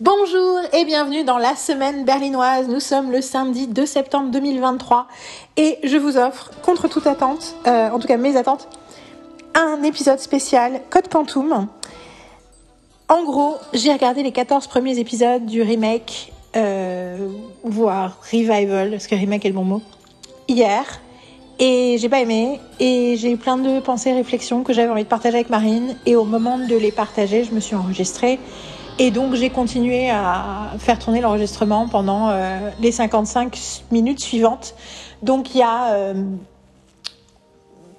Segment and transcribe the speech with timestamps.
[0.00, 2.68] Bonjour et bienvenue dans la semaine berlinoise.
[2.68, 5.08] Nous sommes le samedi 2 septembre 2023
[5.56, 8.68] et je vous offre, contre toute attente, euh, en tout cas mes attentes,
[9.56, 11.66] un épisode spécial Code Quantum.
[13.08, 17.28] En gros, j'ai regardé les 14 premiers épisodes du remake, euh,
[17.64, 19.82] voire revival, parce que remake est le bon mot,
[20.46, 20.84] hier.
[21.58, 25.08] Et j'ai pas aimé, et j'ai eu plein de pensées, réflexions que j'avais envie de
[25.08, 25.96] partager avec Marine.
[26.06, 28.38] Et au moment de les partager, je me suis enregistrée.
[29.00, 34.74] Et donc j'ai continué à faire tourner l'enregistrement pendant euh, les 55 minutes suivantes.
[35.22, 36.14] Donc il y a euh,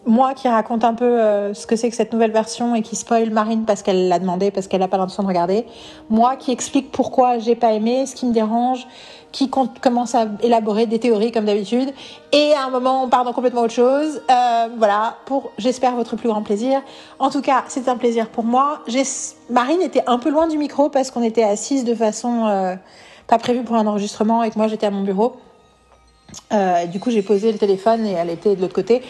[0.09, 2.95] moi qui raconte un peu euh, ce que c'est que cette nouvelle version et qui
[2.95, 5.65] spoil Marine parce qu'elle l'a demandé, parce qu'elle n'a pas l'intention de regarder.
[6.09, 8.87] Moi qui explique pourquoi j'ai pas aimé, ce qui me dérange,
[9.31, 11.93] qui commence à élaborer des théories comme d'habitude.
[12.31, 14.21] Et à un moment, on part dans complètement autre chose.
[14.31, 16.81] Euh, voilà, pour, j'espère, votre plus grand plaisir.
[17.19, 18.79] En tout cas, c'est un plaisir pour moi.
[19.51, 22.75] Marine était un peu loin du micro parce qu'on était assises de façon euh,
[23.27, 25.35] pas prévue pour un enregistrement et que moi j'étais à mon bureau.
[26.91, 29.03] Du coup, j'ai posé le téléphone et elle était de l'autre côté.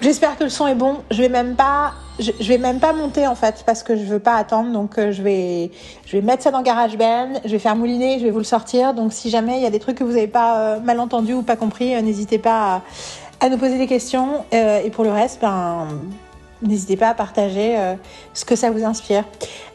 [0.00, 0.98] J'espère que le son est bon.
[1.10, 4.20] Je vais même pas, je, vais même pas monter en fait parce que je veux
[4.20, 4.70] pas attendre.
[4.70, 5.72] Donc euh, je vais,
[6.06, 7.40] je vais mettre ça dans GarageBand.
[7.44, 8.20] Je vais faire mouliner.
[8.20, 8.94] Je vais vous le sortir.
[8.94, 11.34] Donc si jamais il y a des trucs que vous avez pas euh, mal entendu
[11.34, 12.82] ou pas compris, euh, n'hésitez pas
[13.40, 14.44] à, nous poser des questions.
[14.52, 15.88] Et pour le reste, ben
[16.62, 17.76] n'hésitez pas à partager
[18.34, 19.24] ce que ça vous inspire.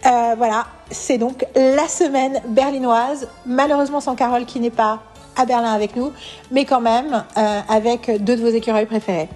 [0.03, 3.29] voilà, c'est donc la semaine berlinoise.
[3.45, 5.01] Malheureusement sans Carole qui n'est pas
[5.37, 6.11] à Berlin avec nous,
[6.51, 7.23] mais quand même
[7.69, 9.29] avec deux de vos écureuils préférés.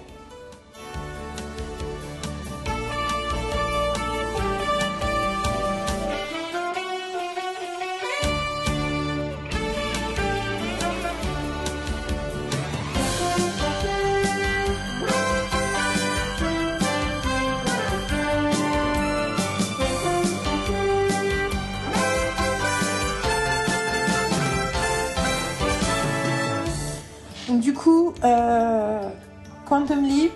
[29.78, 30.32] Quantum Leap.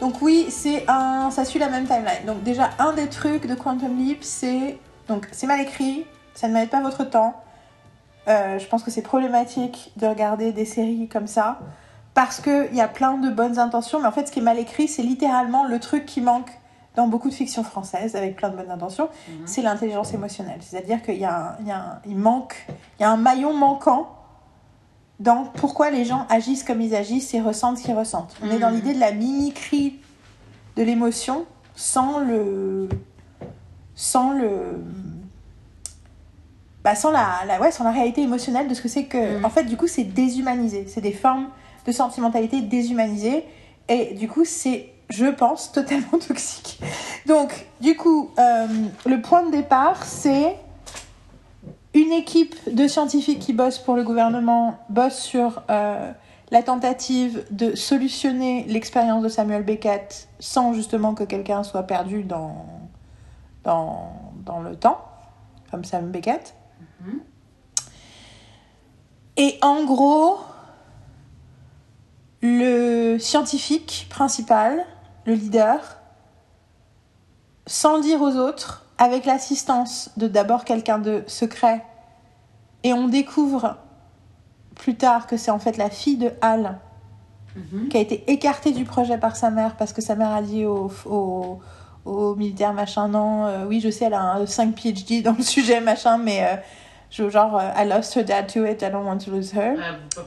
[0.00, 2.24] Donc oui, c'est un, ça suit la même timeline.
[2.24, 4.78] Donc déjà un des trucs de Quantum Leap, c'est
[5.08, 7.34] donc c'est mal écrit, ça ne mérite pas votre temps.
[8.28, 11.58] Euh, je pense que c'est problématique de regarder des séries comme ça
[12.14, 14.42] parce que il y a plein de bonnes intentions, mais en fait ce qui est
[14.42, 16.52] mal écrit, c'est littéralement le truc qui manque
[16.94, 19.46] dans beaucoup de fictions françaises avec plein de bonnes intentions, -hmm.
[19.46, 20.60] c'est l'intelligence émotionnelle.
[20.60, 22.54] C'est-à-dire qu'il y a, il y a un, il manque,
[23.00, 24.23] il y a un maillon manquant
[25.20, 28.36] dans pourquoi les gens agissent comme ils agissent et ressentent ce qu'ils ressentent.
[28.42, 28.52] On mmh.
[28.52, 29.98] est dans l'idée de la mimicrie
[30.76, 32.88] de l'émotion sans le
[33.94, 34.82] sans le
[36.82, 39.44] bah sans la, la, ouais sans la réalité émotionnelle de ce que c'est que mmh.
[39.44, 41.48] en fait du coup c'est déshumanisé c'est des formes
[41.86, 43.44] de sentimentalité déshumanisées
[43.88, 46.80] et du coup c'est je pense totalement toxique
[47.26, 48.66] donc du coup euh,
[49.06, 50.56] le point de départ c'est
[51.94, 56.12] une équipe de scientifiques qui bossent pour le gouvernement bosse sur euh,
[56.50, 62.66] la tentative de solutionner l'expérience de Samuel Beckett sans justement que quelqu'un soit perdu dans,
[63.62, 64.12] dans,
[64.44, 65.04] dans le temps,
[65.70, 66.54] comme Samuel Beckett.
[67.00, 67.20] Mm -hmm.
[69.36, 70.38] Et en gros,
[72.42, 74.84] le scientifique principal,
[75.26, 75.78] le leader,
[77.66, 81.84] sans le dire aux autres, avec l'assistance de d'abord quelqu'un de secret,
[82.82, 83.76] et on découvre
[84.74, 86.78] plus tard que c'est en fait la fille de Hal
[87.56, 87.88] -hmm.
[87.88, 90.64] qui a été écartée du projet par sa mère parce que sa mère a dit
[90.64, 91.60] au, au,
[92.04, 95.44] au militaire machin non, euh, oui je sais elle a un 5 PhD dans le
[95.44, 96.56] sujet machin mais euh,
[97.10, 99.76] je, genre euh, I lost her dad to it, I don't want to lose her.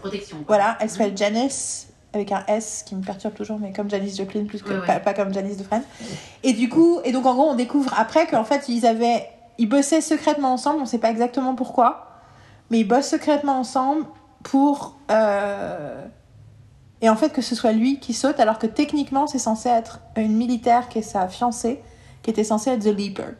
[0.01, 0.37] protection.
[0.37, 0.55] Quoi.
[0.55, 1.17] Voilà, elle s'appelle -hmm.
[1.17, 4.79] Janice avec un S qui me perturbe toujours, mais comme Janice Joplin, plus que Ouais,
[4.79, 4.85] ouais.
[4.85, 5.84] Pas, pas comme Janice de Friends.
[6.44, 9.68] Et du coup, et donc en gros, on découvre après qu'en fait, ils avaient, ils
[9.68, 12.07] bossaient secrètement ensemble, on sait pas exactement pourquoi,
[12.69, 14.06] mais ils bossent secrètement ensemble
[14.44, 16.06] pour, euh...
[17.01, 20.00] et en fait que ce soit lui qui saute, alors que techniquement, c'est censé être
[20.16, 21.81] une militaire qui est sa fiancée,
[22.23, 23.35] qui était censée être The Leaper.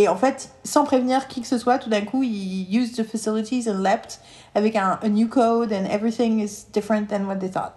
[0.00, 3.06] Et en fait, sans prévenir qui que ce soit, tout d'un coup, il used the
[3.06, 4.18] facilities and leapt
[4.54, 7.74] avec un a new code and everything is different than what they thought.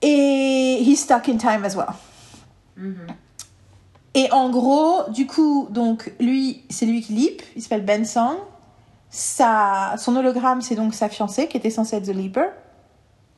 [0.00, 1.92] Et he's stuck in time as well.
[2.78, 3.14] Mm -hmm.
[4.14, 8.36] Et en gros, du coup, donc lui, c'est lui qui leap, il s'appelle Ben Song.
[9.10, 12.46] Sa, son hologramme, c'est donc sa fiancée qui était censée être The Leaper.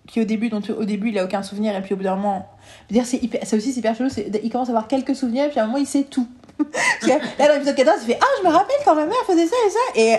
[0.07, 2.15] Qui au début, donc au début, il a aucun souvenir et puis au bout d'un
[2.15, 2.47] moment,
[2.89, 4.11] dire c'est ça aussi c'est hyper chelou,
[4.45, 6.29] il commence à avoir quelques souvenirs et puis à un moment il sait tout.
[7.39, 9.57] là dans l'épisode 14, il fait ah je me rappelle quand ma mère faisait ça
[9.67, 10.19] et ça et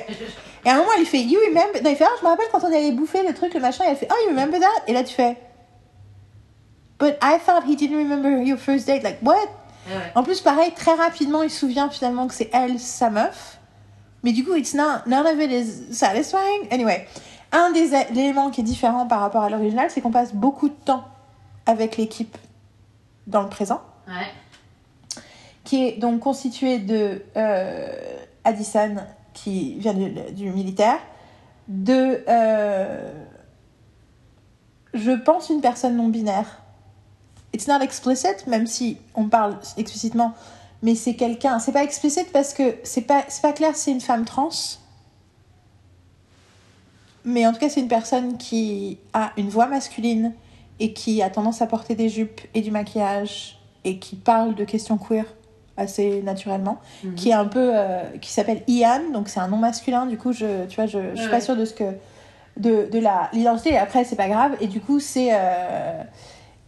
[0.65, 1.81] et à un moment, il fait You remember.
[1.81, 3.85] Non, il fait Ah, je me rappelle quand on allait bouffer le truc, le machin.
[3.85, 4.83] Et elle fait Oh, you remember that?
[4.87, 5.37] Et là, tu fais
[6.99, 9.01] But I thought he didn't remember your first date.
[9.03, 9.35] Like, what?
[9.87, 10.11] Ouais.
[10.15, 13.59] En plus, pareil, très rapidement, il se souvient finalement que c'est elle, sa meuf.
[14.23, 16.67] Mais du coup, it's not, none of it is satisfying.
[16.71, 17.07] Anyway,
[17.53, 20.75] un des éléments qui est différent par rapport à l'original, c'est qu'on passe beaucoup de
[20.83, 21.05] temps
[21.65, 22.37] avec l'équipe
[23.27, 24.27] dans le présent, Ouais.
[25.67, 27.89] Qui est donc constituée de euh,
[28.45, 28.95] Addison,
[29.33, 30.97] qui vient du, militaire,
[31.67, 33.11] de, euh,
[34.93, 36.61] je pense, une personne non binaire.
[37.53, 40.33] It's not explicit, même si on parle explicitement,
[40.83, 41.59] mais c'est quelqu'un.
[41.59, 44.49] C'est pas explicite parce que c'est pas, pas clair si c'est une femme trans.
[47.25, 50.33] Mais en tout cas, c'est une personne qui a une voix masculine
[50.79, 54.63] et qui a tendance à porter des jupes et du maquillage et qui parle de
[54.63, 55.25] questions queer
[55.77, 57.15] assez naturellement, Mhm.
[57.15, 60.05] qui est un peu, euh, qui s'appelle Ian, donc c'est un nom masculin.
[60.07, 61.83] Du coup, je, tu vois, je, je suis pas sûre de ce que,
[62.57, 63.71] de, de la l'identité.
[63.73, 64.53] Et après, c'est pas grave.
[64.61, 66.01] Et du coup, c'est euh,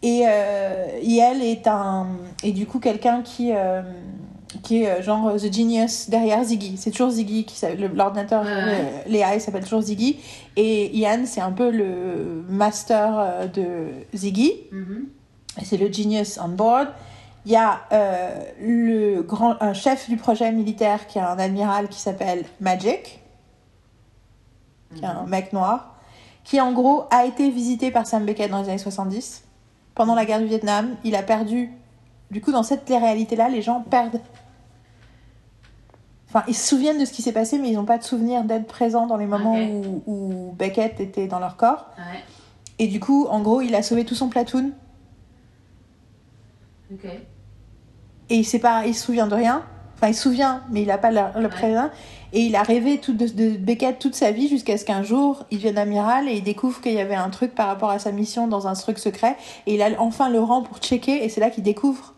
[0.02, 2.08] et, euh, et elle est un
[2.44, 3.82] et du coup quelqu'un qui euh,
[4.64, 6.76] qui est genre the genius derrière Ziggy.
[6.78, 7.60] C'est toujours Ziggy qui
[7.94, 10.20] l'ordinateur Ouais, Léa il s'appelle toujours Ziggy
[10.56, 14.54] et Ian c'est un peu le master de Ziggy.
[14.72, 15.06] Mhm.
[15.64, 16.88] C'est le genius on board.
[17.50, 21.88] Il y a euh, le grand un chef du projet militaire qui est un admiral
[21.88, 23.24] qui s'appelle Magic,
[24.94, 25.96] qui est un mec noir,
[26.44, 29.46] qui en gros a été visité par Sam Beckett dans les années 70.
[29.96, 31.72] Pendant la guerre du Vietnam, il a perdu.
[32.30, 34.22] Du coup, dans cette réalité-là, les gens perdent.
[36.28, 38.44] Enfin, ils se souviennent de ce qui s'est passé, mais ils n'ont pas de souvenir
[38.44, 41.88] d'être présents dans les moments où, où Beckett était dans leur corps.
[41.98, 42.20] Ouais.
[42.78, 44.72] Et du coup, en gros, il a sauvé tout son platoon.
[48.30, 49.64] Et il sait pas, il se souvient de rien.
[49.96, 51.90] Enfin, il se souvient, mais il a pas le, le présent.
[52.32, 55.46] Et il a rêvé tout de, de Beckett toute sa vie jusqu'à ce qu'un jour,
[55.52, 58.12] il devienne amiral et il découvre qu'il y avait un truc par rapport à sa
[58.12, 59.36] mission dans un truc secret.
[59.66, 62.14] Et il a enfin le rang pour checker et c'est là qu'il découvre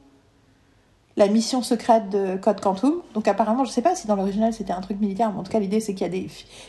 [1.18, 3.02] la mission secrète de Code Quantum.
[3.14, 5.52] Donc apparemment, je sais pas si dans l'original c'était un truc militaire, mais en tout
[5.52, 6.28] cas l'idée c'est qu'il y a des,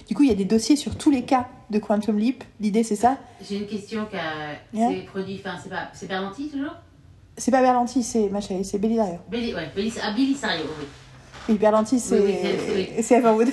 [0.08, 2.44] du coup il y a des dossiers sur tous les cas de Quantum Leap.
[2.60, 3.18] L'idée c'est ça?
[3.46, 4.54] J'ai une question qui a...
[4.72, 4.88] Yeah.
[4.90, 6.74] c'est produit, enfin c'est pas, c'est toujours?
[7.36, 9.14] C'est pas Berlanti, c'est machin, c'est Belisario.
[9.32, 9.38] Ouais,
[9.74, 10.34] Billy, ah, oui.
[11.48, 13.02] Oui, Berlanti, c'est Oui, oui, c'est- oui.
[13.02, 13.48] c'est Everwood.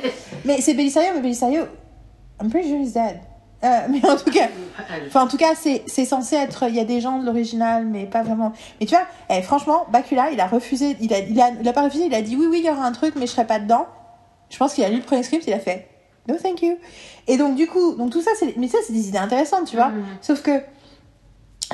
[0.44, 1.62] mais c'est Belisario, mais Belisario,
[2.40, 3.20] I'm pretty sure he's dead.
[3.62, 4.48] Euh, mais en tout cas,
[4.78, 6.64] Ah, le- enfin en tout cas, c'est c'est censé être.
[6.68, 8.52] Il y a des gens de l'original, mais pas vraiment.
[8.80, 10.96] Mais tu vois, eh, franchement, Bakula, il a refusé.
[11.00, 12.04] Il a, il a, il a pas refusé.
[12.06, 13.86] Il a dit oui, oui, il y aura un truc, mais je serai pas dedans.
[14.50, 15.88] Je pense qu'il a lu le premier script, il a fait
[16.28, 16.76] no thank you.
[17.26, 19.76] Et donc du coup, donc tout ça, c'est mais ça, c'est des idées intéressantes, tu
[19.76, 19.88] vois.
[19.88, 20.04] Mhm.
[20.20, 20.60] Sauf que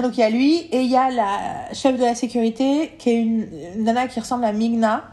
[0.03, 3.11] donc il y a lui et il y a la chef de la sécurité qui
[3.11, 5.05] est une, une nana qui ressemble à Migna,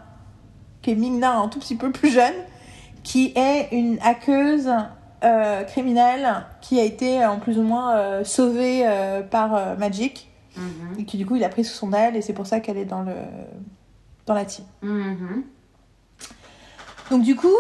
[0.82, 2.34] qui est Migna un tout petit peu plus jeune,
[3.04, 4.70] qui est une hackeuse
[5.24, 10.30] euh, criminelle qui a été en plus ou moins euh, sauvée euh, par euh, Magic
[10.58, 11.00] Mhm.
[11.00, 12.78] et qui du coup il a pris sous son aile et c'est pour ça qu'elle
[12.78, 13.14] est dans le
[14.26, 14.66] dans la team.
[14.82, 15.44] Mhm.
[17.12, 17.54] Donc du coup,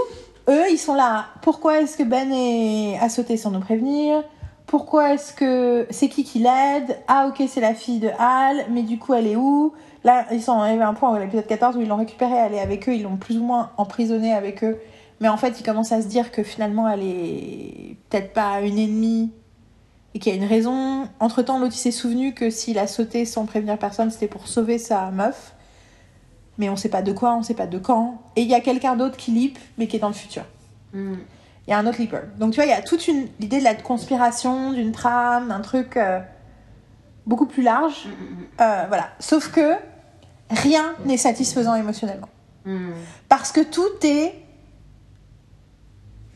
[0.49, 1.27] eux, ils sont là.
[1.41, 2.97] Pourquoi est-ce que Ben est...
[2.99, 4.23] a sauté sans nous prévenir?
[4.67, 6.99] Pourquoi est-ce que c'est qui qui l'aide?
[7.07, 9.73] Ah ok, c'est la fille de Hal, mais du coup elle est où?
[10.03, 12.53] Là, ils sont arrivés à un point, à l'épisode 14, où ils l'ont récupérée, elle
[12.53, 14.77] est avec eux, ils l'ont plus ou moins emprisonnée avec eux.
[15.19, 18.77] Mais en fait, ils commencent à se dire que finalement, elle est peut-être pas une
[18.77, 19.31] ennemie
[20.13, 21.07] et qu'il y a une raison.
[21.19, 24.77] Entre-temps, l'autre, il s'est souvenu que s'il a sauté sans prévenir personne, c'était pour sauver
[24.77, 25.53] sa meuf.
[26.57, 28.21] Mais on sait pas de quoi, on sait pas de quand.
[28.35, 30.43] Et il y a quelqu'un d'autre qui leap, mais qui est dans le futur.
[30.93, 31.17] Mhm.
[31.67, 32.21] Il y a un autre leaper.
[32.39, 35.59] Donc tu vois, il y a toute une l'idée de la conspiration, d'une trame, un
[35.59, 36.19] truc euh,
[37.25, 38.05] beaucoup plus large.
[38.05, 38.45] Mhm.
[38.61, 39.09] Euh, voilà.
[39.19, 39.73] Sauf que
[40.49, 42.29] rien n'est satisfaisant émotionnellement.
[43.29, 44.33] Parce que tout est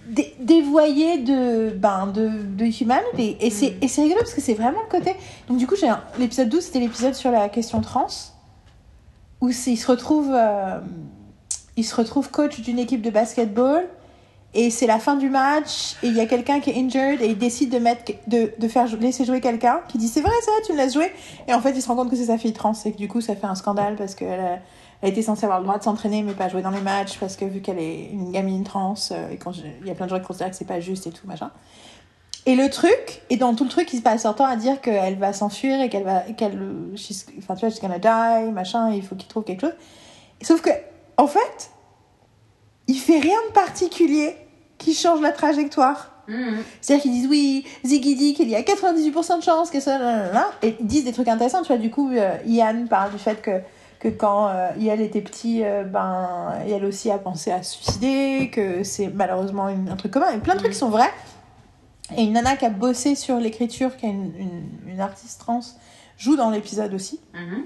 [0.07, 3.35] dé- dévoyé de, ben, de, de humanity.
[3.39, 5.15] Et c'est, rigolo parce que c'est vraiment le côté.
[5.47, 5.75] Donc, du coup,
[6.19, 8.07] l'épisode 12, c'était l'épisode sur la question trans.
[9.41, 10.79] Où il se retrouve, euh,
[11.75, 13.83] il se retrouve coach d'une équipe de basketball.
[14.53, 15.95] Et c'est la fin du match.
[16.03, 17.21] Et il y a quelqu'un qui est injured.
[17.21, 19.79] Et il décide de, mettre, de, de faire laisser jouer quelqu'un.
[19.87, 21.11] Qui dit C'est vrai, ça, tu me laisses jouer.
[21.47, 22.73] Et en fait, il se rend compte que c'est sa fille trans.
[22.85, 24.59] Et que du coup, ça fait un scandale parce qu'elle a-
[25.01, 27.35] elle était censée avoir le droit de s'entraîner mais pas jouer dans les matchs parce
[27.35, 30.11] que vu qu'elle est une gamine trans euh, et quand il y a plein de
[30.11, 31.49] gens qui considèrent que c'est pas juste et tout machin.
[32.45, 35.17] Et le truc, et dans tout le truc, il se passe temps à dire qu'elle
[35.17, 36.59] va s'enfuir et qu'elle va, qu'elle,
[37.39, 39.75] enfin tu vois, she's gonna die, machin, il faut qu'il trouve quelque chose.
[40.43, 40.69] Sauf que,
[41.17, 41.71] en fait,
[42.91, 44.35] il fait rien de particulier
[44.77, 45.99] qui change la trajectoire.
[46.27, 46.57] Mhm.
[46.81, 49.99] C'est-à-dire qu'ils disent oui, Ziggy dit qu'il y a 98% de chances que ça,
[50.61, 51.61] et ils disent des trucs intéressants.
[51.61, 53.59] Tu vois, du coup, euh, Ian parle du fait que,
[53.99, 58.49] que quand euh, Ian était petit, euh, ben, elle aussi a pensé à se suicider,
[58.53, 61.11] que c'est malheureusement une- un truc commun, et plein de trucs qui sont vrais.
[62.17, 65.61] Et une nana qui a bossé sur l'écriture, qui est une, une, une artiste trans,
[66.17, 67.19] joue dans l'épisode aussi.
[67.33, 67.63] Mhm.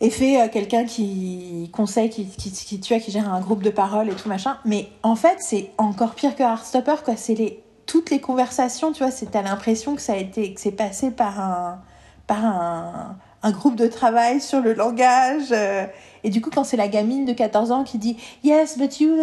[0.00, 3.62] Et fait euh, quelqu'un qui conseille, qui, qui, qui, tu vois, qui gère un groupe
[3.62, 4.58] de parole et tout machin.
[4.64, 7.16] Mais en fait, c'est encore pire que Heartstopper, quoi.
[7.16, 10.60] C'est les, toutes les conversations, tu vois, c'est, t'as l'impression que ça a été, que
[10.60, 11.82] c'est passé par un,
[12.26, 15.50] par un, un groupe de travail sur le langage.
[15.52, 15.86] euh,
[16.24, 19.16] et du coup, quand c'est la gamine de 14 ans qui dit Yes, but you,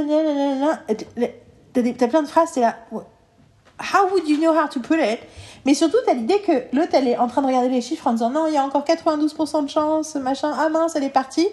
[1.73, 2.75] t'as, plein de phrases, t'es là.
[3.79, 5.19] How would you know how to put it?
[5.65, 8.13] Mais surtout, t'as l'idée que l'autre, elle est en train de regarder les chiffres en
[8.13, 11.47] disant non, il y a encore 92% de chance, machin, ah mince, elle est partie.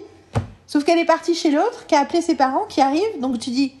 [0.67, 3.49] Sauf qu'elle est partie chez l'autre, qui a appelé ses parents, qui arrive, donc tu
[3.49, 3.73] dis,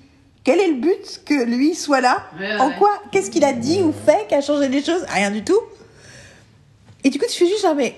[0.43, 2.23] quel est le but que lui soit là?
[2.39, 2.91] Ouais, ouais, En quoi?
[3.11, 5.03] Qu'est-ce qu'il a dit ou fait qui a changé les choses?
[5.07, 5.59] Rien du tout.
[7.05, 7.95] Et du coup, tu fais juste genre, mais,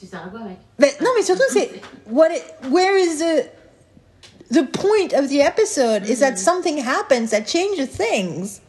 [0.00, 0.56] Tu sers à quoi, mec?
[0.78, 1.70] Mais non, mais surtout, c'est,
[2.10, 6.08] what it- where is the, the point of the episode?
[6.08, 8.60] Is that something happens that changes things?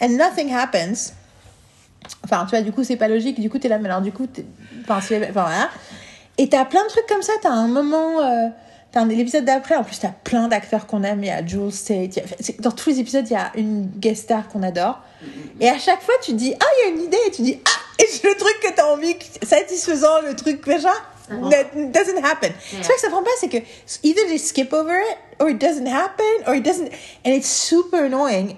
[0.00, 1.12] And nothing happens.
[2.24, 3.40] Enfin, tu vois, du coup, c'est pas logique.
[3.40, 4.44] Du coup, t'es là, mais alors, du coup, t'es-
[4.82, 5.68] enfin, c'est- voilà.
[6.38, 7.32] Et t'as plein de trucs comme ça.
[7.42, 8.48] T'as un moment, euh,
[8.92, 9.74] t'as l'épisode d'après.
[9.76, 11.22] En plus, t'as plein d'acteurs qu'on aime.
[11.24, 13.86] Il y a Jules y a- c'est- Dans tous les épisodes, il y a une
[13.96, 15.00] guest star qu'on adore.
[15.60, 17.18] Et à chaque fois, tu dis, ah, il y a une idée.
[17.26, 20.88] Et tu dis, ah, et le truc que t'as envie, satisfaisant, le truc machin,
[21.28, 22.50] That doesn't happen.
[22.72, 22.82] Yeah.
[22.82, 23.58] C'est vrai que ça prend pas, c'est que
[24.02, 26.88] either they skip over it, or it doesn't happen, or it doesn't,
[27.26, 28.56] and it's super annoying.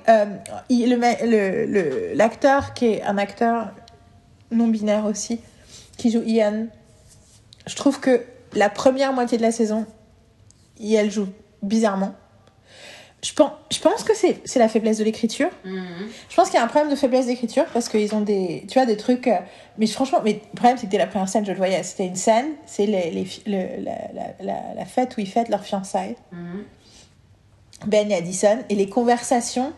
[0.68, 3.70] Il- le l'acteur qui est un acteur
[4.52, 5.40] non binaire aussi,
[5.96, 6.66] qui joue Ian,
[7.66, 8.24] je trouve que
[8.54, 9.84] la première moitié de la saison,
[10.82, 11.26] elle joue
[11.62, 12.14] bizarrement.
[13.22, 15.50] Je pense, je pense que c'est c'est la faiblesse de l'écriture.
[15.64, 16.08] Mhm.
[16.30, 18.74] Je pense qu'il y a un problème de faiblesse d'écriture parce qu'ils ont des, tu
[18.78, 19.26] vois, des trucs.
[19.28, 19.36] euh,
[19.76, 22.06] mais franchement, mais le problème c'est que dès la première scène, je le voyais, c'était
[22.06, 25.64] une scène, c'est les, les, le- la, la, la, la fête où ils fêtent leur
[25.64, 26.64] fiançailles, Mhm.
[27.86, 29.72] Ben et Addison, et les conversations.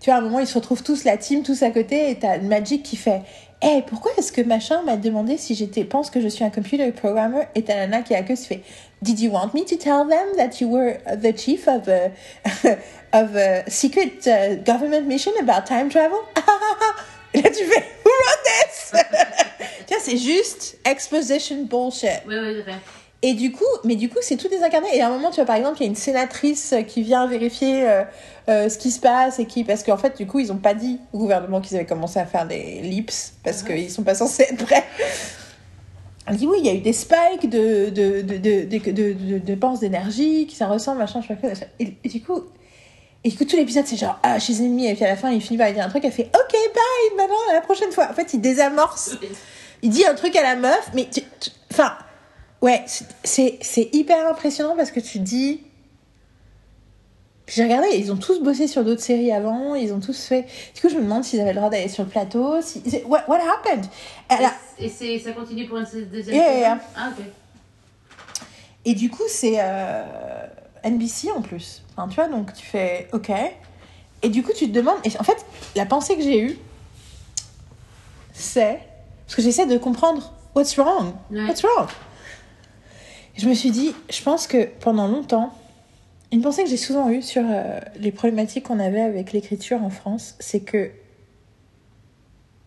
[0.00, 2.18] Tu vois, à un moment, ils se retrouvent tous, la team, tous à côté, et
[2.18, 3.22] t'as Magic qui fait
[3.62, 6.92] Hé, pourquoi est-ce que machin m'a demandé si j'étais, pense que je suis un computer
[6.92, 7.44] programmer?
[7.54, 8.62] Et t'as Nana qui a que se fait
[9.00, 12.10] Did you want me to tell them that you were the chief of a,
[13.14, 16.18] of a secret uh, government mission about time travel
[17.34, 18.92] Et là, tu fais Who wrote this
[19.86, 22.22] Tu vois, c'est juste exposition bullshit.
[22.26, 23.05] Oui, oui, fait.
[23.28, 24.86] Et du coup, mais du coup, c'est tout désincarné.
[24.94, 27.26] Et à un moment, tu vois, par exemple, il y a une sénatrice qui vient
[27.26, 28.02] vérifier euh,
[28.48, 30.74] euh, ce qui se passe et qui, parce qu'en fait, du coup, ils ont pas
[30.74, 33.68] dit au gouvernement qu'ils avaient commencé à faire des lips parce Mhm.
[33.68, 34.84] qu'ils sont pas censés être prêts.
[36.28, 40.46] Elle dit oui, il y a eu des spikes de de de de dépenses d'énergie,
[40.46, 41.58] qui ça ressemble machin, je sais pas quoi.
[41.80, 42.42] Et, et du coup.
[43.24, 45.32] Et du coup, tout l'épisode, c'est genre, ah, chez Ennemi, et puis à la fin,
[45.32, 48.06] il finit par dire un truc, elle fait, ok, bye, maintenant, à la prochaine fois.
[48.08, 49.16] En fait, il désamorce
[49.82, 51.08] il dit un truc à la meuf, mais
[51.72, 51.92] enfin,
[52.62, 52.84] ouais,
[53.24, 55.62] c'est- hyper impressionnant parce que tu dis.
[57.48, 60.46] J'ai regardé, ils ont tous bossé sur d'autres séries avant, ils ont tous fait.
[60.74, 62.60] Du coup, je me demande s'ils avaient le droit d'aller sur le plateau.
[62.60, 62.82] Si...
[63.06, 63.86] What, what happened?
[64.80, 66.78] Et c'est, ça continue pour une deuxième Yeah, saison yeah.
[66.96, 67.24] Ah, ok.
[68.84, 70.02] Et du coup, c'est euh,
[70.82, 71.84] NBC en plus.
[71.96, 73.30] Enfin, tu vois, donc tu fais OK.
[74.22, 74.98] Et du coup, tu te demandes.
[75.04, 75.46] Et en fait,
[75.76, 76.58] la pensée que j'ai eue,
[78.32, 78.80] c'est.
[79.24, 81.12] Parce que j'essaie de comprendre what's wrong.
[81.30, 81.46] Ouais.
[81.46, 81.86] What's wrong?
[83.36, 85.52] Je me suis dit, je pense que pendant longtemps,
[86.32, 89.90] une pensée que j'ai souvent eue sur euh, les problématiques qu'on avait avec l'écriture en
[89.90, 90.90] France, c'est que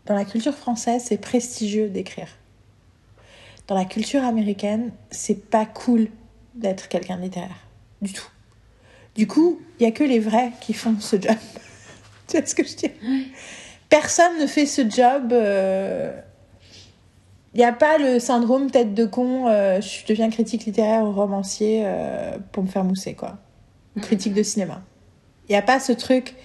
[0.05, 2.29] dans la culture française, c'est prestigieux d'écrire.
[3.67, 6.07] Dans la culture américaine, c'est pas cool
[6.55, 7.67] d'être quelqu'un de littéraire.
[8.01, 8.27] Du tout.
[9.15, 11.35] Du coup, il y a que les vrais qui font ce job.
[12.27, 12.91] tu vois ce que je dis
[13.89, 15.33] Personne ne fait ce job.
[17.53, 21.11] Il n'y a pas le syndrome tête de con, euh, je deviens critique littéraire ou
[21.11, 23.37] romancier euh, pour me faire mousser, quoi.
[23.97, 24.81] Ou critique de cinéma.
[25.47, 26.35] Il n'y a pas ce truc,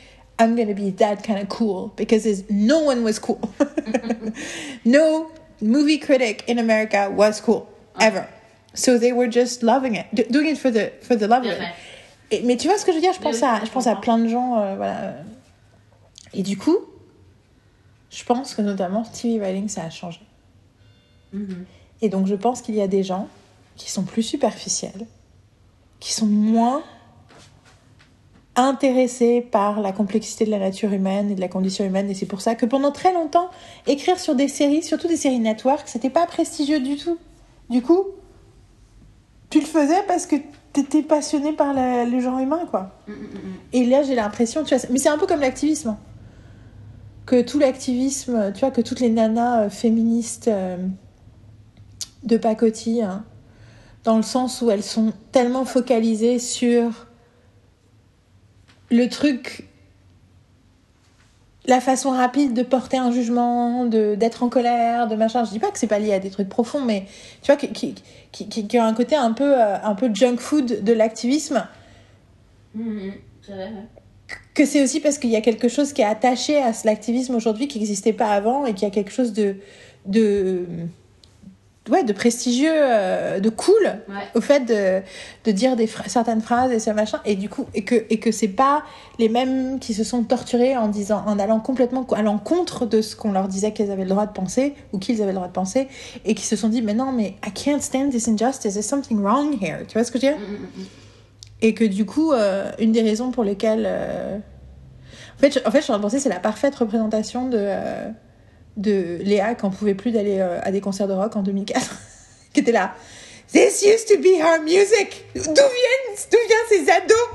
[0.41, 3.39] I'm gonna be that kind of cool, because no one was cool.
[4.87, 5.31] no
[5.61, 7.67] movie critic in America was cool,
[8.01, 8.27] ever.
[8.75, 11.53] So they were just loving it, do- doing it for the, for the love of
[11.53, 11.69] it.
[12.31, 13.13] Et- mais tu vois ce que je veux dire?
[13.13, 14.59] Je pense, oui, à, je pense à plein de gens.
[14.59, 15.15] euh, voilà.
[16.33, 16.79] Et du coup,
[18.11, 20.21] je pense que notamment TV Writing, ça a changé.
[21.35, 21.65] Mhm.
[22.01, 23.29] Et donc, je pense qu'il y a des gens
[23.77, 25.07] qui sont plus superficiels,
[26.01, 26.83] qui sont moins
[28.57, 32.09] intéressés par la complexité de la nature humaine et de la condition humaine.
[32.09, 33.51] Et c'est pour ça que pendant très longtemps,
[33.87, 37.19] écrire sur des séries, surtout des séries network, c'était pas prestigieux du tout.
[37.69, 38.05] Du coup,
[39.51, 40.37] tu le faisais parce que
[40.73, 42.93] t'étais passionné par la- le genre humain, quoi.
[43.09, 43.55] Mhm, mhm.
[43.73, 45.91] Et là, j'ai l'impression, tu vois, mais c'est un peu comme l'activisme.
[45.91, 45.99] hein.
[47.27, 50.77] Que tout l'activisme, tu vois, que toutes les nanas euh, féministes euh,
[52.25, 53.25] de pacotille, hein,
[54.05, 57.07] dans le sens où elles sont tellement focalisées sur
[58.91, 59.69] le truc
[61.67, 65.45] la façon rapide de porter un jugement, de d'être en colère, de machin.
[65.45, 67.07] Je dis pas que c'est pas lié à des trucs profonds, mais
[67.43, 67.95] tu vois, qui,
[68.33, 71.67] qui, qui, a un côté un peu, euh, un peu junk food de l'activisme.
[72.75, 72.85] Vrai,
[73.49, 73.71] ouais.
[74.55, 77.67] Que c'est aussi parce qu'il y a quelque chose qui est attaché à l'activisme aujourd'hui
[77.67, 79.57] qui n'existait pas avant et qui a quelque chose de,
[80.07, 80.67] de,
[81.91, 83.75] ouais, de prestigieux, euh, de cool
[84.09, 84.15] Ouais.
[84.35, 85.03] au fait de,
[85.45, 88.31] de dire des certaines phrases et ce machin et du coup et que et que
[88.33, 88.83] c'est pas
[89.19, 93.15] les mêmes qui se sont torturés en disant en allant complètement à l'encontre de ce
[93.17, 95.53] qu'on leur disait qu'ils avaient le droit de penser ou qu'ils avaient le droit de
[95.53, 95.89] penser
[96.25, 99.21] et qui se sont dit mais non mais I can't stand this injustice there's something
[99.23, 100.41] wrong here tu vois ce que je veux dire?
[100.41, 100.87] Mhm, mhm.
[101.63, 104.39] et que du coup euh, une des raisons pour lesquelles euh,
[105.37, 107.49] en fait je, en fait je suis en train de penser c'est la parfaite représentation
[107.49, 107.69] de
[108.77, 111.81] de Léa quand on pouvait plus d'aller euh, à des concerts de rock en 2004
[112.53, 112.95] qui était là.
[113.53, 115.25] This used to be her music.
[115.35, 117.29] D'où viennent d'où viennent ces ados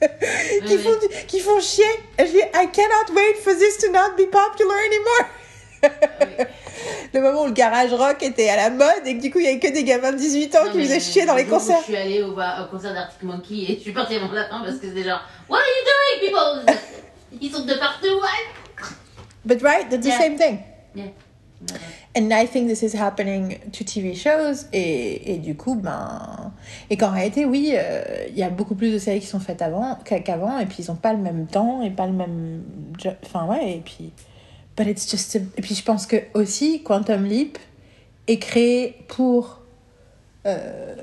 [0.66, 0.90] qui font
[1.28, 1.84] qui font chier?
[2.18, 5.28] Je dis I cannot wait for this to not be popular anymore.
[7.14, 9.44] Le moment où le garage rock était à la mode et que du coup il
[9.44, 11.46] y avait que des gamins de 18 ans Non, qui faisaient chier dans le les
[11.46, 14.48] concerts Je suis allée au, au concert d'Arctic Monkey et je suis partie avant la
[14.48, 16.74] fin parce que c'était genre What are you doing, people?
[17.40, 18.86] Ils sont de partout, ouais.
[19.44, 20.18] but right that's the Yeah.
[20.18, 20.58] same thing
[20.94, 21.06] Yeah.
[22.16, 24.66] And I think this is happening to TV shows.
[24.72, 26.52] Et, et du coup, ben.
[26.90, 29.62] Et qu'en réalité, oui, euh, il y a beaucoup plus de séries qui sont faites
[29.62, 30.58] avant qu'a- qu'avant.
[30.58, 32.62] Et puis, ils ont pas le même temps et pas le même.
[33.24, 33.74] Enfin, ouais.
[33.76, 34.12] Et puis.
[34.76, 35.36] But it's just.
[35.36, 37.58] Et puis, je pense que aussi, Quantum Leap
[38.26, 39.60] est créé pour.
[40.46, 40.96] euh,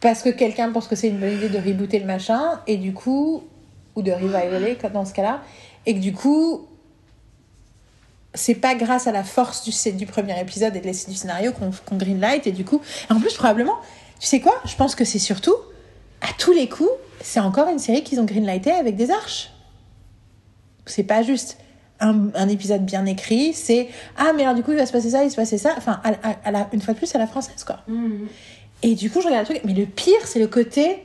[0.00, 2.60] parce que quelqu'un pense que c'est une bonne idée de rebooter le machin.
[2.66, 3.44] Et du coup.
[3.96, 5.40] Ou de revivaler, dans ce cas-là.
[5.86, 6.66] Et que du coup
[8.36, 11.52] c'est pas grâce à la force du, du premier épisode et de l'essai du scénario
[11.52, 13.76] qu'on greenlight et du coup en plus probablement
[14.20, 14.54] tu sais quoi?
[14.64, 15.54] Je pense que c'est surtout
[16.20, 16.90] à tous les coups
[17.20, 19.50] c'est encore une série qu'ils ont greenlighté avec des arches
[20.86, 21.58] c'est pas juste
[21.98, 25.10] un, un épisode bien écrit c'est ah mais alors du coup il va se passer
[25.10, 27.14] ça il va se passer ça enfin à, à- à la- une fois de plus
[27.14, 28.28] à la française quoi Mhm.
[28.82, 29.64] et du coup, je regarde le truc.
[29.64, 30.98] Mais le pire, c'est le côté.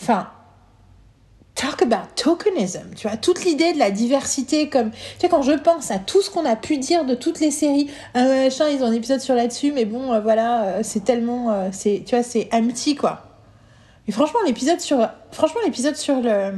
[0.00, 0.28] Enfin.
[1.62, 2.92] Talk about tokenism.
[2.96, 4.90] Tu vois, toute l'idée de la diversité, comme.
[4.90, 7.52] Tu sais, quand je pense à tout ce qu'on a pu dire de toutes les
[7.52, 11.52] séries, machin, ils ont un épisode sur là-dessus, mais bon, euh, voilà, euh, c'est tellement.
[11.52, 13.22] euh, c'est, tu vois, c'est empty, quoi.
[14.08, 15.08] Et franchement, l'épisode sur.
[15.30, 16.50] Franchement, l'épisode sur le.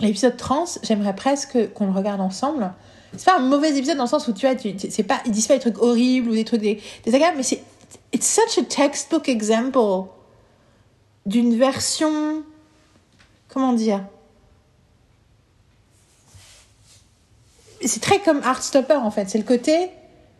[0.00, 2.72] L'épisode trans, j'aimerais presque qu'on le regarde ensemble.
[3.16, 5.46] C'est pas un mauvais épisode dans le sens où tu vois, c'est pas, ils disent
[5.46, 7.62] pas des trucs horribles ou des trucs des, désagréables, mais c'est,
[8.12, 10.08] it's such a textbook example
[11.26, 12.42] d'une version,
[13.52, 14.04] comment dire,
[17.84, 19.90] c'est très comme Heartstopper en fait, c'est le côté,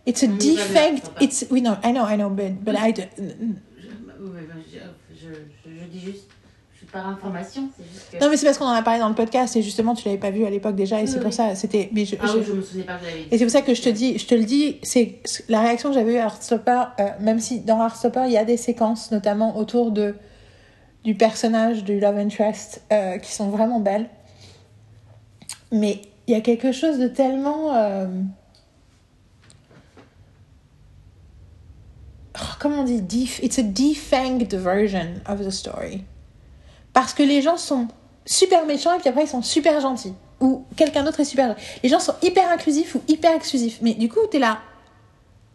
[0.06, 4.78] it's a defect, it's, oui non, I know, I know, but, but I, oui, je,
[4.78, 6.28] je, je, je dis juste,
[6.72, 8.24] je suis par information, c'est juste que.
[8.24, 10.20] non mais c'est parce qu'on en a parlé dans le podcast et justement tu l'avais
[10.20, 12.42] pas vu à l'époque déjà et Oui, c'est pour ça, c'était, mais je, ah oui,
[12.46, 13.28] je me souvenais pas que je l'avais dit.
[13.30, 15.88] Et c'est pour ça que je te dis, je te le dis, c'est la réaction
[15.90, 19.10] que j'avais eue à Heartstopper, euh, même si dans Heartstopper il y a des séquences,
[19.10, 20.14] notamment autour de
[21.04, 24.08] du personnage du love interest, euh, qui sont vraiment belles.
[25.70, 28.06] Mais il y a quelque chose de tellement, euh,
[32.36, 36.04] oh, comment on dit, it's a defanged version of the story.
[36.92, 37.88] Parce que les gens sont
[38.26, 40.14] super méchants et puis après ils sont super gentils.
[40.40, 41.56] Ou quelqu'un d'autre est super.
[41.82, 43.78] Les gens sont hyper inclusifs ou hyper exclusifs.
[43.80, 44.58] Mais du coup, t'es là.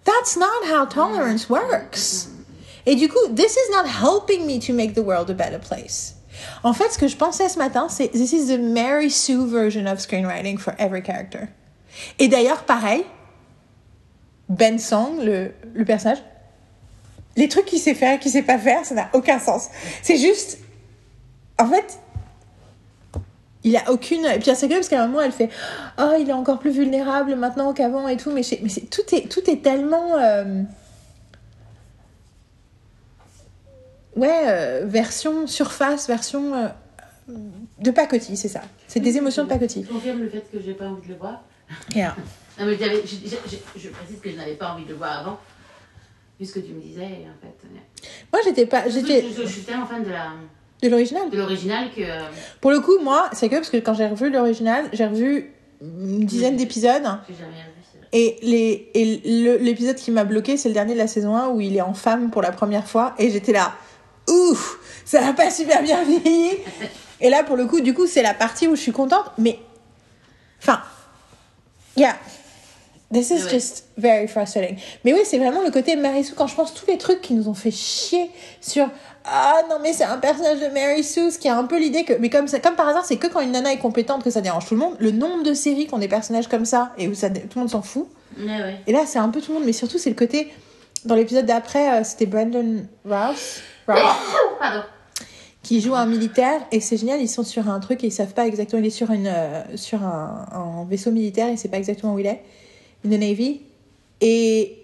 [0.05, 2.29] That's not how tolerance works.
[2.89, 6.15] Et du coup, this is not helping me to make the world a better place.
[6.63, 9.85] En fait, ce que je pensais ce matin, c'est this is the Mary Sue version
[9.87, 11.49] of screenwriting for every character.
[12.17, 13.03] Et d'ailleurs, pareil,
[14.49, 16.19] Ben Song, le, le personnage,
[17.35, 19.67] les trucs qu'il sait faire et qu'il sait pas faire, ça n'a aucun sens.
[20.01, 20.59] C'est juste,
[21.59, 21.99] en fait,
[23.63, 24.25] il a aucune.
[24.27, 25.49] Et puis c'est parce qu'à un moment, elle fait
[25.99, 28.31] Oh, il est encore plus vulnérable maintenant qu'avant et tout.
[28.31, 30.15] Mais, mais c'est- tout, est, tout est tellement.
[30.17, 30.63] euh,
[34.17, 36.67] Ouais, euh, version surface, version euh,
[37.79, 38.61] de pacotille, c'est ça.
[38.87, 39.85] C'est des émotions de pacotille.
[39.87, 41.41] Je confirme le fait que j'ai pas envie de le voir?
[41.95, 42.15] Yeah.
[42.59, 45.37] Non, mais j'avais, je, précise que je n'avais pas envie de le voir avant,
[46.39, 47.65] vu ce que tu me disais, en fait.
[47.65, 48.89] euh, Moi, j'étais pas.
[48.89, 50.31] J'étais Je, je- je suis tellement fan de, la,
[50.81, 51.29] de l'original.
[51.29, 52.01] de l'original que.
[52.61, 55.51] Pour le coup, moi, c'est que parce que quand j'ai revu l'original, j'ai revu
[55.81, 57.03] une dizaine d'épisodes.
[57.29, 57.51] j'ai jamais.
[58.13, 61.59] Et les- et l'épisode qui m'a bloqué, c'est le dernier de la saison 1 où
[61.59, 63.13] il est en femme pour la première fois.
[63.19, 63.73] Et j'étais là,
[64.29, 66.57] ouf, ça va pas super bien vieilli.
[67.21, 69.25] Et là, pour le coup, du coup, c'est la partie où je suis contente.
[69.37, 69.59] Mais,
[70.61, 70.81] enfin,
[71.95, 72.15] il y a,
[73.13, 73.49] This is Ouais.
[73.51, 74.75] just very frustrating.
[75.05, 76.33] Mais oui, c'est vraiment le côté Mary Sue.
[76.35, 78.89] Quand je pense tous les trucs qui nous ont fait chier sur
[79.23, 82.03] ah non mais c'est un personnage de Mary Sue, ce qui a un peu l'idée
[82.03, 84.29] que mais comme ça, comme par hasard, c'est que quand une nana est compétente que
[84.29, 84.95] ça dérange tout le monde.
[84.99, 87.61] Le nombre de séries qui ont des personnages comme ça et où ça, tout le
[87.61, 88.09] monde s'en fout.
[88.37, 88.75] Ouais, ouais.
[88.87, 90.51] Et là, c'est un peu tout le monde, mais surtout c'est le côté
[91.05, 93.61] dans l'épisode d'après, euh, c'était Brandon Rouse.
[94.59, 94.83] Pardon.
[95.63, 98.33] qui joue un militaire et c'est génial ils sont sur un truc et ils savent
[98.33, 101.77] pas exactement il est sur une euh, sur un, un vaisseau militaire il sait pas
[101.77, 102.41] exactement où il est
[103.03, 103.61] une navy
[104.21, 104.81] et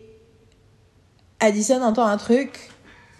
[1.39, 2.69] Addison entend un truc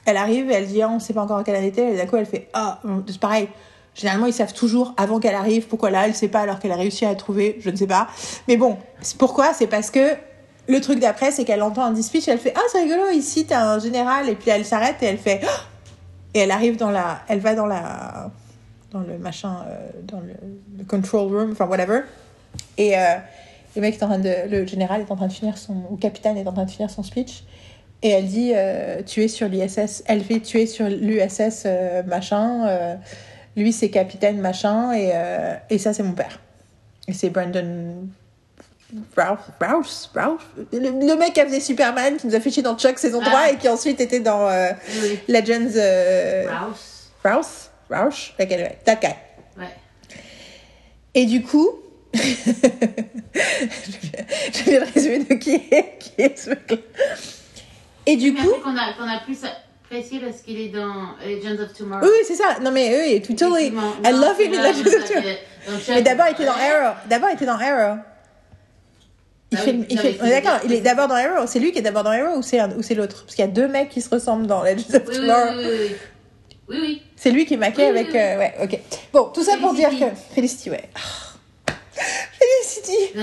[0.06, 2.06] elle arrive elle dit ah, on sait pas encore à quelle année était et d'un
[2.06, 3.48] coup elle fait ah c'est pareil.
[3.96, 6.76] Généralement ils savent toujours avant qu'elle arrive pourquoi là elle sait pas alors qu'elle a
[6.76, 8.08] réussi à la trouver je ne sais pas.
[8.48, 8.78] Mais bon
[9.20, 10.16] pourquoi c'est parce que
[10.68, 13.64] le truc d'après c'est qu'elle entend un dispatch elle fait ah c'est rigolo ici t'as
[13.64, 15.73] un général et puis elle s'arrête et elle fait Ah
[16.34, 18.32] et elle arrive dans la elle va dans la
[18.92, 20.34] dans le machin euh, dans le,
[20.86, 22.02] control room enfin whatever.
[22.78, 23.16] Et euh,
[23.76, 25.98] le mec est en train de le général est en train de finir son ou
[25.98, 27.44] capitaine est en train de finir son speech.
[28.02, 31.68] Et elle dit euh, tu es sur l'ISS elle fait tu es sur l'USS
[32.06, 32.98] machin
[33.56, 35.12] lui c'est capitaine machin et
[35.70, 36.40] et ça c'est mon père.
[37.08, 38.08] Et c'est Brandon
[39.18, 40.40] Rouse, Rouse, Rouse.
[40.72, 43.22] Le, le mec qui a fait Superman, qui nous a fait chier dans Chuck saison
[43.22, 43.52] 3 Ah.
[43.52, 44.70] et qui ensuite était dans euh,
[45.02, 46.46] Oui, Legends euh.
[46.66, 47.10] Rouse.
[47.26, 49.08] Rouse Rouse anyway, that guy.
[49.58, 49.66] Ouais.
[51.16, 51.70] Et du coup,
[52.14, 52.36] je viens-
[54.54, 56.84] je viens de résumer de qui est, qui est ce mec
[58.06, 59.40] Et du Mais coup, qu'on a, qu'on a plus
[59.84, 62.04] apprécié parce qu'il est dans Legends of Tomorrow.
[62.06, 62.60] oui, c'est ça.
[62.62, 63.68] Non, mais oui, tout totally.
[63.68, 65.30] I Non, love him in Legends of Tomorrow.
[65.90, 66.52] Mais d'abord, il était dans.
[66.54, 66.96] Arrow.
[67.10, 67.98] D'abord, il était dans Arrow.
[69.90, 71.46] Il fait, il d'accord, il est d'abord dans Arrow.
[71.48, 73.24] C'est lui qui est d'abord dans Arrow ou c'est un- ou c'est l'autre?
[73.24, 75.52] Parce qu'il y a deux mecs qui se ressemblent dans Legends of Tomorrow.
[76.70, 77.02] oui, oui.
[77.16, 78.10] C'est lui qui est maqué Oui, avec.
[78.16, 78.80] euh, ouais, ok.
[79.14, 80.06] Bon, tout ça pour dire que.
[80.36, 80.90] Felicity, ouais.
[80.96, 81.74] Ah.
[82.32, 83.14] Felicity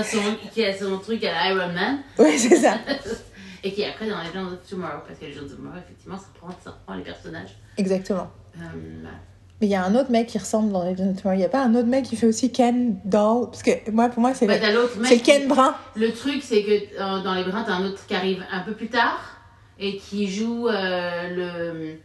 [0.53, 1.99] qui a son truc à Iron Man.
[2.19, 2.75] Ouais, c'est ça.
[3.63, 5.01] Et qui est après dans Legends of Tomorrow.
[5.07, 7.51] Parce que Legends of Tomorrow, effectivement, ça prend, ça reprend les personnages.
[7.77, 8.31] Exactement.
[8.57, 8.61] Euh.
[9.61, 11.33] Mais il y a un autre mec qui ressemble dans of Tomorrow.
[11.35, 14.09] Il n'y a pas un autre mec qui fait aussi Ken Doll Parce que moi,
[14.09, 14.55] pour moi, c'est le,
[15.05, 15.75] c'est Ken qui- brun.
[15.97, 18.73] Le truc, c'est que euh, dans les brins, t'as un autre qui arrive un peu
[18.73, 19.21] plus tard
[19.79, 21.97] et qui joue euh, le,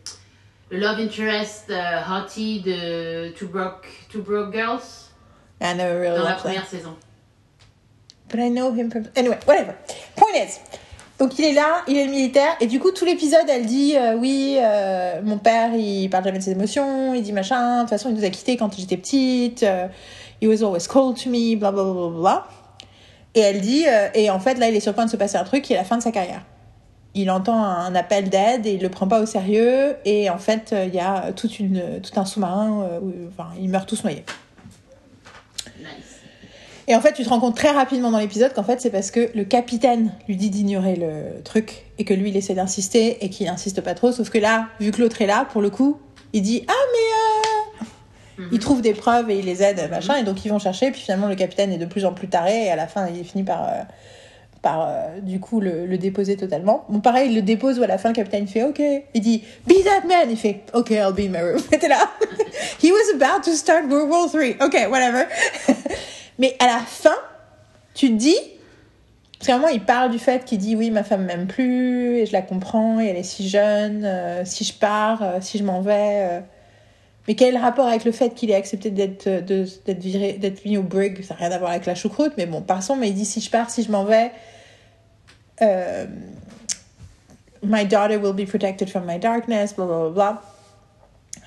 [0.69, 5.11] le love interest euh, hottie de Two Broke, Two Broke Girls
[5.61, 6.41] I never really dans la that.
[6.41, 6.95] première saison.
[8.29, 9.03] But I know him from...
[9.15, 9.75] Anyway, whatever.
[10.17, 10.59] Point is...
[11.17, 14.17] Donc il est là, il est militaire, et du coup tout l'épisode elle dit euh,
[14.17, 17.91] oui, euh, mon père il parle jamais de ses émotions, il dit machin, de toute
[17.91, 19.87] façon il nous a quittés quand j'étais petite, euh,
[20.41, 22.47] he was always cold to me, bla bla bla bla.
[23.33, 25.15] Et elle dit, euh, et en fait là il est sur le point de se
[25.15, 26.41] passer un truc qui est la fin de sa carrière.
[27.13, 30.75] Il entend un appel d'aide et il le prend pas au sérieux, et en fait
[30.85, 34.25] il y a toute une, tout un sous-marin, où, enfin ils meurent tous noyés.
[36.87, 39.09] Et en fait, tu te rends compte très rapidement dans l'épisode qu'en fait, c'est parce
[39.11, 43.29] que le capitaine lui dit d'ignorer le truc et que lui, il essaie d'insister et
[43.29, 44.11] qu'il insiste pas trop.
[44.11, 45.97] Sauf que là, vu que l'autre est là, pour le coup,
[46.33, 48.47] il dit Ah, mais euh...
[48.51, 50.17] Il trouve des preuves et il les aide, machin.
[50.17, 50.91] Et donc, ils vont chercher.
[50.91, 53.23] Puis finalement, le capitaine est de plus en plus taré et à la fin, il
[53.25, 53.63] finit par.
[53.67, 53.81] euh,
[54.61, 56.85] par euh, du coup le, le déposer totalement.
[56.89, 58.81] Bon pareil, il le dépose ou à la fin le capitaine fait OK.
[59.13, 60.27] Il dit Be that man.
[60.29, 61.61] Il fait OK, I'll be in my room.
[61.71, 62.09] Et là.
[62.83, 64.65] He was about to start World War 3.
[64.65, 65.27] OK, whatever.
[66.39, 67.15] Mais à la fin,
[67.93, 68.37] tu te dis,
[69.37, 72.17] parce qu'à un moment, il parle du fait qu'il dit oui, ma femme m'aime plus,
[72.17, 75.57] et je la comprends, et elle est si jeune, euh, si je pars, euh, si
[75.57, 76.27] je m'en vais.
[76.29, 76.39] euh.
[77.27, 80.83] Mais quel est le rapport avec le fait qu'il ait accepté d'être d'être mis au
[80.83, 81.23] brig?
[81.23, 82.95] Ça n'a rien à voir avec la choucroute, mais bon, passons.
[82.95, 84.31] Mais il dit si je pars, si je m'en vais,
[87.63, 90.09] my daughter will be protected from my darkness, bla bla.
[90.09, 90.41] bla.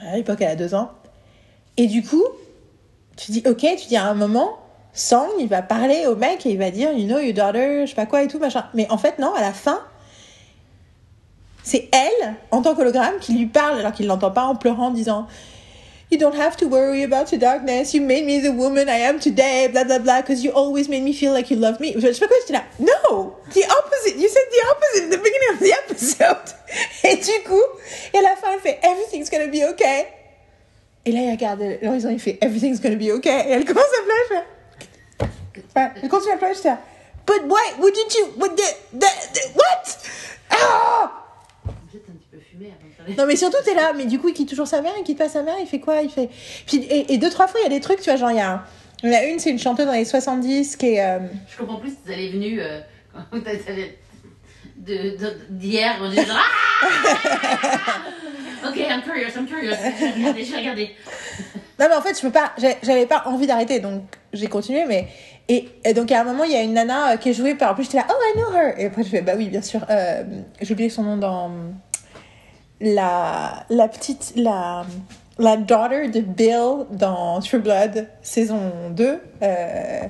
[0.01, 0.91] À l'époque, elle a deux ans.
[1.77, 2.25] Et du coup,
[3.17, 4.59] tu dis ok, tu dis à un moment,
[4.93, 7.91] Sang, il va parler au mec et il va dire, you know, your daughter, je
[7.91, 8.67] sais pas quoi et tout, machin.
[8.75, 9.81] Mais en fait, non, à la fin,
[11.63, 14.91] c'est elle, en tant qu'hologramme, qui lui parle alors qu'il l'entend pas en pleurant, en
[14.91, 15.29] disant,
[16.11, 17.93] You don't have to worry about your darkness.
[17.93, 21.03] You made me the woman I am today, blah blah blah, because you always made
[21.03, 21.93] me feel like you love me.
[21.97, 22.65] Je sais pas quoi, j'étais là.
[22.79, 23.37] No!
[23.53, 24.17] The opposite!
[24.17, 26.55] You said the opposite at the beginning of the episode!
[27.05, 27.61] Et du coup,
[28.15, 30.07] et à la fin, elle fait Everything's gonna be okay.
[31.05, 33.45] Et là, il regarde l'horizon, il fait Everything's gonna be okay.
[33.47, 34.45] Et elle commence à pleurer.
[35.77, 36.79] Ouais, elle continue à pleurer, j'étais là.
[37.27, 38.27] But why wouldn't you?
[38.39, 39.99] What the, the, the- what?
[40.51, 41.13] Ah!
[43.17, 45.19] Non mais surtout t'es là, mais du coup il quitte toujours sa mère, il quitte
[45.19, 46.03] pas sa mère, il fait quoi?
[46.03, 46.29] Il fait
[46.67, 48.37] puis et, et deux trois fois il y a des trucs, tu vois, genre il
[48.37, 48.65] y a,
[49.03, 51.19] il y a une c'est une chanteuse dans les 70 qui est euh,
[51.51, 52.81] Je comprends plus si t'allais venu euh,
[53.15, 53.39] quand
[55.51, 57.99] d'hier, on genre Ah
[58.69, 59.75] Ok, I'm curious, I'm curious.
[59.77, 60.91] Je vais regarder, je vais regarder.
[61.79, 65.09] non mais en fait je peux pas, j'avais pas envie d'arrêter donc j'ai continué mais
[65.51, 67.55] Et, et donc, à un moment, il y a une nana euh, qui est jouée
[67.55, 67.73] par.
[67.73, 68.75] En plus, j'étais là, oh, I know her.
[68.79, 69.81] Et après, je fais, bah oui, bien sûr.
[69.89, 70.23] Euh,
[70.61, 71.51] J'ai oublié son nom dans.
[72.81, 74.35] La, la petite.
[74.37, 74.85] La,
[75.39, 79.21] la daughter de Bill dans True Blood, saison 2.
[79.43, 80.01] Euh,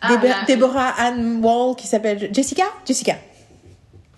[0.00, 2.64] Ah, Ann Wall, qui s'appelle Jessica?
[2.86, 3.14] Jessica.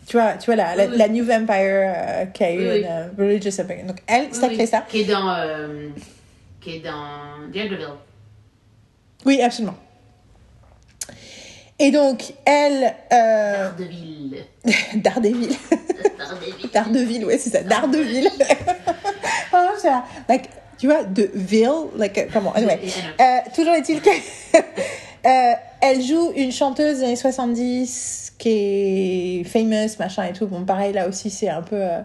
[0.07, 0.99] Tu vois, tu vois la, la, Oui, oui.
[0.99, 3.87] la New Vampire euh, qui a eu une religious upbringing.
[3.87, 4.85] Donc, elle, ça fait ça.
[4.89, 5.37] Qui est dans.
[6.61, 7.95] qui est dans Daredevil.
[9.25, 9.77] Oui, absolument.
[11.83, 12.95] Et donc, elle.
[13.13, 13.71] Euh.
[13.71, 14.45] Daredevil.
[14.97, 15.57] Daredevil.
[16.75, 18.29] Daredevil, ouais, c'est ça, Daredevil.
[19.55, 22.79] oh, ça, like, tu vois, de Ville, like, comment, anyway.
[23.21, 29.89] Euh, toujours est-il que euh, elle joue une chanteuse des années 70 qui est famous,
[29.99, 30.47] machin et tout.
[30.47, 31.77] Bon, pareil, là aussi, c'est un peu.
[31.77, 32.01] euh,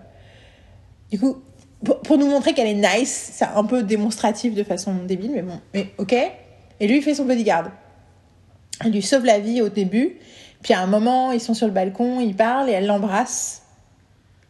[1.11, 1.37] Du coup,
[1.83, 5.41] pour, pour nous montrer qu'elle est nice, c'est un peu démonstratif de façon débile, mais
[5.41, 6.13] bon, mais ok.
[6.79, 7.71] Et lui, il fait son bodyguard.
[8.83, 10.17] Elle lui sauve la vie au début.
[10.61, 13.61] Puis à un moment, ils sont sur le balcon, ils parlent et elle l'embrasse.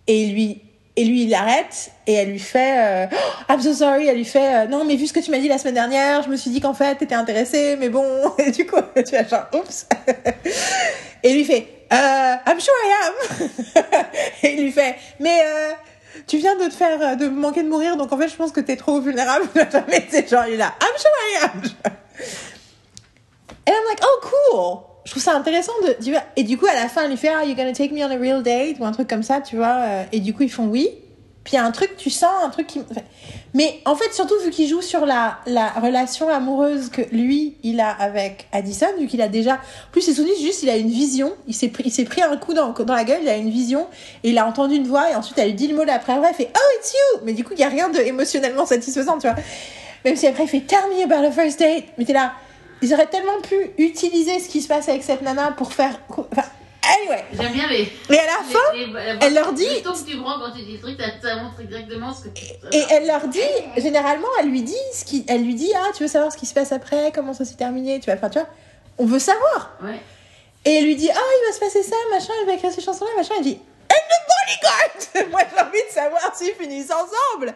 [0.07, 0.61] Et lui,
[0.95, 4.07] et lui, il l'arrête et elle lui fait euh, Oh, I'm so sorry.
[4.07, 6.23] Elle lui fait euh, Non, mais vu ce que tu m'as dit la semaine dernière,
[6.23, 8.05] je me suis dit qu'en fait, t'étais intéressée, mais bon.
[8.37, 9.87] Et du coup, tu vas genre Oups.
[11.23, 13.49] et lui fait euh, I'm sure I am.
[14.43, 15.39] et il lui fait Mais
[16.27, 18.61] tu viens de te faire, de manquer de mourir, donc en fait, je pense que
[18.61, 19.45] t'es trop vulnérable.
[19.89, 21.91] mais c'est genre, il est là I'm sure I am.
[23.67, 24.77] And I'm like, oh cool.
[25.05, 25.95] Je trouve ça intéressant de.
[26.35, 28.09] Et du coup, à la fin, elle lui fait, ah, you're gonna take me on
[28.11, 29.75] a real date ou un truc comme ça, tu vois.
[29.81, 30.89] euh, Et du coup, ils font oui.
[31.43, 32.81] Puis il y a un truc, tu sens un truc qui.
[33.53, 37.79] Mais en fait, surtout vu qu'il joue sur la, la relation amoureuse que lui, il
[37.79, 39.59] a avec Addison, vu qu'il a déjà.
[39.91, 41.33] Plus, c'est souvenu juste, il a une vision.
[41.47, 43.85] Il s'est pris, pris un coup dans, dans la gueule, il a une vision.
[44.23, 46.13] Et il a entendu une voix, et ensuite, elle lui dit le mot d'après.
[46.13, 47.19] Après, elle fait, oh, it's you.
[47.23, 49.37] Mais du coup, il y a rien de émotionnellement satisfaisant, tu vois.
[50.03, 51.85] Même si après, il fait, tell me about the first date.
[51.99, 52.33] Mais t'es là.
[52.81, 55.97] Ils auraient tellement pu utiliser ce qui se passe avec cette nana pour faire.
[56.09, 56.43] Enfin,
[56.99, 57.23] anyway.
[57.33, 57.81] J'aime bien les.
[57.83, 61.35] Et à la fin, les- les- elle leur dit- Le quand tu dis truc, ça,
[61.37, 63.39] montre exactement ce que et elle leur dit,
[63.77, 66.45] généralement, elle lui dit, ce qui, elle lui dit, ah, tu veux savoir ce qui
[66.45, 68.47] se passe après, comment ça s'est terminé, tu vois, enfin, tu vois,
[68.97, 69.71] on veut savoir.
[69.81, 69.99] Ouais.
[70.65, 72.81] Et elle lui dit, ah, il va se passer ça, machin, elle va écrire ces
[72.81, 73.33] chansons-là, machin.
[73.37, 73.59] Elle dit,
[73.89, 75.31] and the bodyguard!
[75.31, 77.53] Moi, j'ai envie de savoir s'ils finissent ensemble.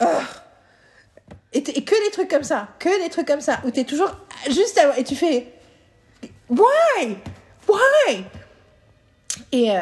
[0.00, 0.06] Oh.
[1.54, 4.10] Et, que des trucs comme ça, que des trucs comme ça, où t'es toujours
[4.48, 5.48] juste à, et tu fais,
[6.48, 7.16] why?
[7.68, 8.24] Why?
[9.52, 9.76] Et euh,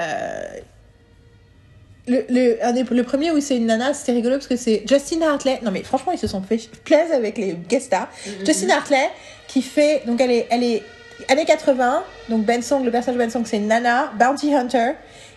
[2.08, 4.82] le, le, un des- le premier où c'est une nana, c'était rigolo parce que c'est
[4.88, 5.60] Justin Hartley.
[5.62, 8.08] Non mais franchement, ils se sont fait plaisir avec les guest stars.
[8.44, 9.08] Justin Hartley
[9.46, 10.82] qui fait, donc elle est, elle est
[11.30, 14.92] années 80, donc Ben Song, le personnage de Ben Song, c'est nana, bounty hunter.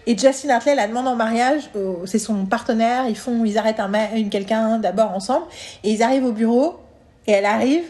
[0.05, 1.69] Et Justin Hartley la demande en mariage,
[2.05, 3.91] c'est son partenaire, ils font, ils arrêtent un,
[4.29, 5.45] quelqu'un d'abord ensemble,
[5.83, 6.79] et ils arrivent au bureau,
[7.27, 7.83] et elle arrive,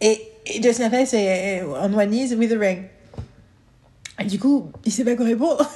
[0.00, 0.20] et,
[0.62, 2.82] Justin Hartley c'est on one knees with a ring.
[4.18, 5.70] Et du coup, il sait pas quoi répondre.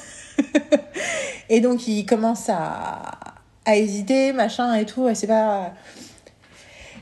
[1.49, 5.73] et donc, il commence à hésiter, machin et tout, et c'est pas.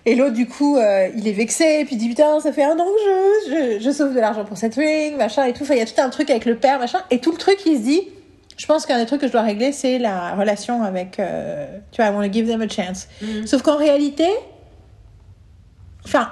[0.04, 2.64] Et l'autre, du coup, euh, il est vexé, et puis il dit Putain, ça fait
[2.64, 5.62] un an que je, je, je sauve de l'argent pour cette ring, machin et tout.
[5.62, 6.98] Enfin, il y a tout un truc avec le père, machin.
[7.10, 8.08] Et tout le truc, il se dit
[8.56, 11.20] Je pense qu'un des trucs que je dois régler, c'est la relation avec.
[11.20, 13.06] euh, tu vois, I want to give them a chance.
[13.20, 13.46] Mhm.
[13.46, 14.26] Sauf qu'en réalité.
[16.04, 16.30] Enfin.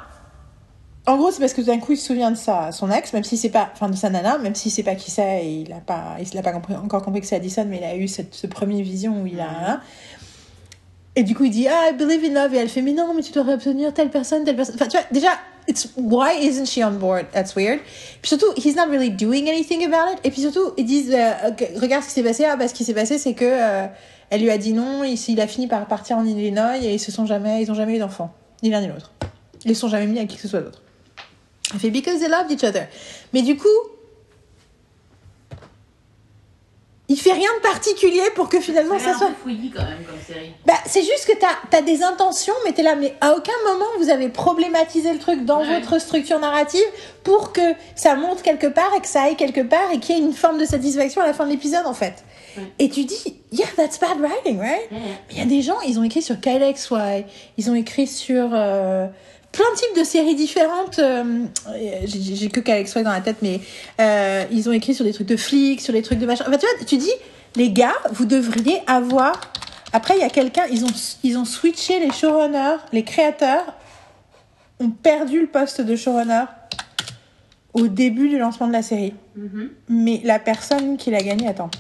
[1.07, 3.25] En gros, c'est parce que d'un coup, il se souvient de sa, son ex, même
[3.25, 5.73] si c'est pas, enfin, de sa nana, même si c'est pas qui c'est, et il
[5.73, 8.07] a pas, il l'a pas compris, encore compris que c'est Addison, mais il a eu
[8.07, 9.81] cette, ce premier vision où il a, hein.
[11.21, 13.13] Et du coup, il dit, ah, I believe in love, et elle fait, mais non,
[13.13, 14.75] mais tu dois obtenir telle personne, telle personne.
[14.77, 15.29] Enfin, tu vois, déjà,
[15.69, 17.27] it's, why isn't she on board?
[17.31, 17.81] That's weird.
[18.23, 20.19] Puis surtout, he's not really doing anything about it.
[20.25, 22.47] Et puis surtout, ils disent, euh, regarde ce qui s'est passé.
[22.47, 23.87] Ah, bah, ce qui s'est passé, c'est que, euh,
[24.31, 26.99] elle lui a dit non, il, il a fini par partir en Illinois, et ils
[26.99, 28.33] se sont jamais, ils ont jamais eu d'enfants.
[28.63, 29.13] Ni l'un ni l'autre.
[29.67, 30.81] Ils se sont jamais mis avec qui que ce soit d'autre.
[31.75, 32.87] Elle fait because they loved each other.
[33.35, 33.69] Mais du coup,
[37.11, 39.31] il fait rien de particulier pour que finalement Ça soit.
[39.43, 40.53] fouillis quand même comme série.
[40.65, 43.85] Bah, c'est juste que t'as as des intentions, mais t'es là, mais à aucun moment
[43.99, 45.81] vous avez problématisé le truc dans Ouais.
[45.81, 46.85] votre structure narrative
[47.25, 50.19] pour que ça monte quelque part et que ça aille quelque part et qu'il y
[50.19, 52.15] ait une forme de satisfaction à la fin de l'épisode en fait.
[52.57, 52.63] Ouais.
[52.79, 54.91] Et tu dis, yeah, that's bad writing, right?
[54.91, 54.99] Ouais.
[55.29, 57.25] Mais il y a des gens, ils ont écrit sur Kyle XY,
[57.59, 59.07] ils ont écrit sur euh,
[59.53, 60.99] plein de types de séries différentes.
[60.99, 61.47] euh,
[62.05, 63.61] j'ai que XY dans la tête, mais
[64.01, 66.45] euh, ils ont écrit sur des trucs de flics, sur des trucs de machin.
[66.47, 67.13] Enfin, tu vois, tu dis,
[67.57, 69.41] les gars, vous devriez avoir.
[69.93, 70.93] Après, il y a quelqu'un, ils ont,
[71.25, 73.75] ils ont switché les showrunners, les créateurs
[74.79, 76.45] ont perdu le poste de showrunner
[77.75, 79.15] au début du lancement de la série.
[79.37, 79.71] Mhm.
[79.89, 81.71] Mais la personne qui l'a gagné, attends.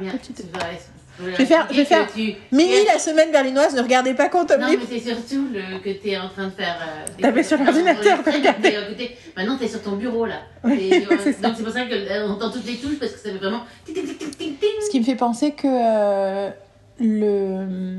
[0.00, 0.78] Bien, tu verrais.
[1.20, 4.28] Je vais faire- je vais faire que tu- Mini, la semaine berlinoise, ne regardez pas
[4.28, 6.76] Quantum Non, mais c'est surtout le, que tu es en train de faire.
[6.80, 9.16] Euh, Taper sur l'ordinateur, à côté.
[9.36, 10.36] Maintenant, tu es sur ton bureau là.
[10.64, 11.00] Oui, Et, euh,
[11.42, 13.60] donc, c'est pour ça qu'on entend toutes les touches parce que ça fait vraiment.
[13.86, 16.50] Ce qui me fait penser que euh,
[17.00, 17.98] le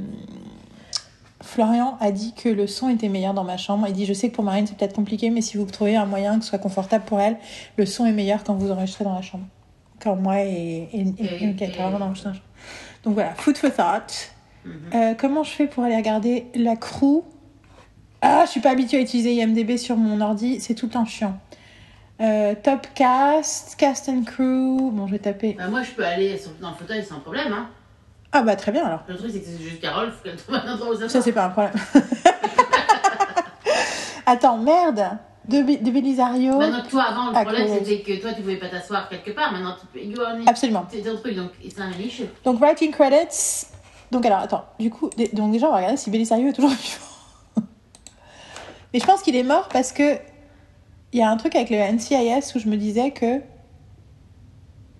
[1.41, 3.85] Florian a dit que le son était meilleur dans ma chambre.
[3.87, 6.05] Il dit Je sais que pour Marine c'est peut-être compliqué, mais si vous trouvez un
[6.05, 7.37] moyen que ce soit confortable pour elle,
[7.77, 9.45] le son est meilleur quand vous enregistrez dans la chambre.
[10.01, 12.35] Quand moi et, et, et, Et- et dans la chambre.
[13.03, 14.31] Donc voilà, food for thought.
[14.65, 14.73] Mhm.
[14.93, 17.23] Euh, comment je fais pour aller regarder la crew?
[18.21, 21.05] Ah, je suis pas habituée à utiliser IMDB sur mon ordi, c'est tout le temps
[21.05, 21.39] chiant.
[22.21, 24.91] Euh, top cast, cast and crew.
[24.91, 25.55] Bon, je vais taper.
[25.57, 27.53] Bah, moi, je peux aller sur- dans le fauteuil sans problème.
[27.53, 27.69] Hein.
[28.33, 29.03] Ah bah très bien alors.
[29.07, 31.23] Le truc, c'est que c'est juste Carole, faut qu'elle trouve un endroit où Ça, s'asseoir.
[31.23, 31.73] c'est pas un problème.
[34.25, 35.17] Attends, merde
[35.49, 39.09] De, de Belisario Maintenant, toi, avant, le problème, c'était que toi, tu pouvais pas t'asseoir
[39.09, 39.51] quelque part.
[39.51, 40.21] Maintenant, tu peux.
[40.45, 40.85] Absolument.
[40.91, 42.25] C'est ton truc, donc c'est un issue.
[42.43, 43.65] Donc, writing credits.
[44.11, 44.65] Donc, alors, attends.
[44.79, 46.69] Du coup, donc déjà, on va regarder si Belisario est toujours
[47.55, 47.65] vivant.
[48.93, 50.17] Mais je pense qu'il est mort parce que
[51.11, 53.41] il y a un truc avec le NCIS où je me disais que.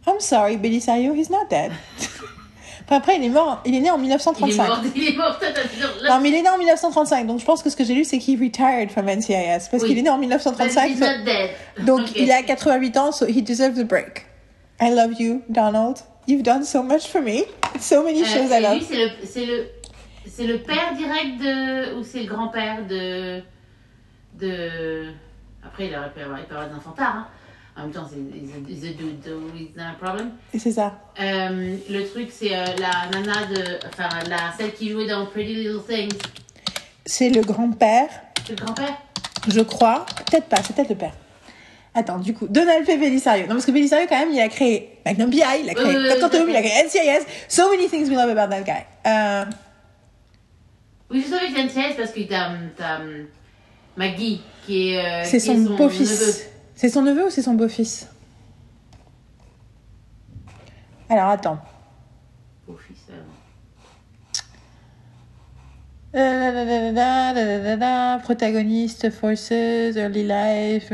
[0.07, 1.71] I'm sorry, Belisario, he's not dead.
[2.89, 3.61] Enfin, après, il est mort.
[3.65, 4.67] Il est né en Il est 1935.
[4.67, 5.37] mort, il est mort,
[6.01, 7.27] là, Non, mais il est né en 1935.
[7.27, 9.69] Donc, je pense que ce que j'ai lu, c'est qu'il retired from NCIS.
[9.69, 9.89] Parce Oui.
[9.89, 10.89] qu'il est né en but 1935.
[10.89, 11.51] he's not dead.
[11.85, 14.25] Donc, il a 88 ans, so he deserves a break.
[14.81, 15.97] I love you, Donald.
[16.27, 17.43] You've done so much for me.
[17.79, 18.81] So many Euh, shows I love.
[18.87, 19.67] c'est le, c'est le,
[20.27, 23.41] c'est le père direct de, ou c'est le grand-père de,
[24.39, 25.11] de.
[25.63, 27.15] Après, il aurait pu avoir, il peut avoir des enfants tard.
[27.17, 27.27] Hein.
[27.79, 28.17] En même temps, c'est
[29.97, 30.31] problem.
[30.53, 30.99] Et c'est ça.
[31.19, 35.55] Euh, le truc, c'est euh, la nana de, enfin, la celle qui jouait dans Pretty
[35.55, 36.17] Little Things.
[37.05, 38.09] C'est le grand-père,
[38.45, 38.97] C'est le grand-père?
[39.47, 40.05] je crois.
[40.29, 41.13] Peut-être pas, c'est peut-être le père.
[41.95, 42.97] Attends, du coup, Donald P.
[42.97, 43.43] Belisario.
[43.43, 46.19] Non, parce que Belisario, quand même, il a créé Magnum PI, il a créé Code
[46.19, 47.25] Quantum, il a créé NCIS.
[47.47, 48.85] So many things we love about that guy.
[49.07, 49.45] Euh,
[51.09, 52.99] Oui, je savais que c'est NCIS parce que t'as,
[53.97, 54.99] Maggie qui est.
[55.05, 56.45] euh, c'est son beau-fils.
[56.79, 58.07] C'est son neveu ou c'est son beau-fils
[61.09, 61.59] Alors, attends.
[62.65, 62.95] Beau-fils,
[68.23, 70.87] Protagoniste, Forces, Early Life,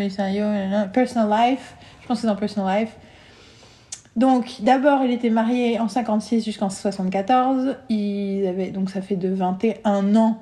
[0.92, 1.76] Personal Life.
[2.02, 2.98] Je pense que c'est dans Personal Life.
[4.16, 7.78] Donc, d'abord, il était marié en 56 jusqu'en 74.
[7.90, 10.40] Il avait, donc, ça fait de 21 ans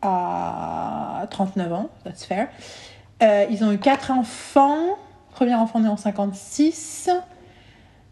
[0.00, 1.90] à 39 ans.
[2.02, 2.48] That's fair.
[3.22, 4.96] Euh, ils ont eu quatre enfants.
[5.32, 7.10] Premier enfant né en 56.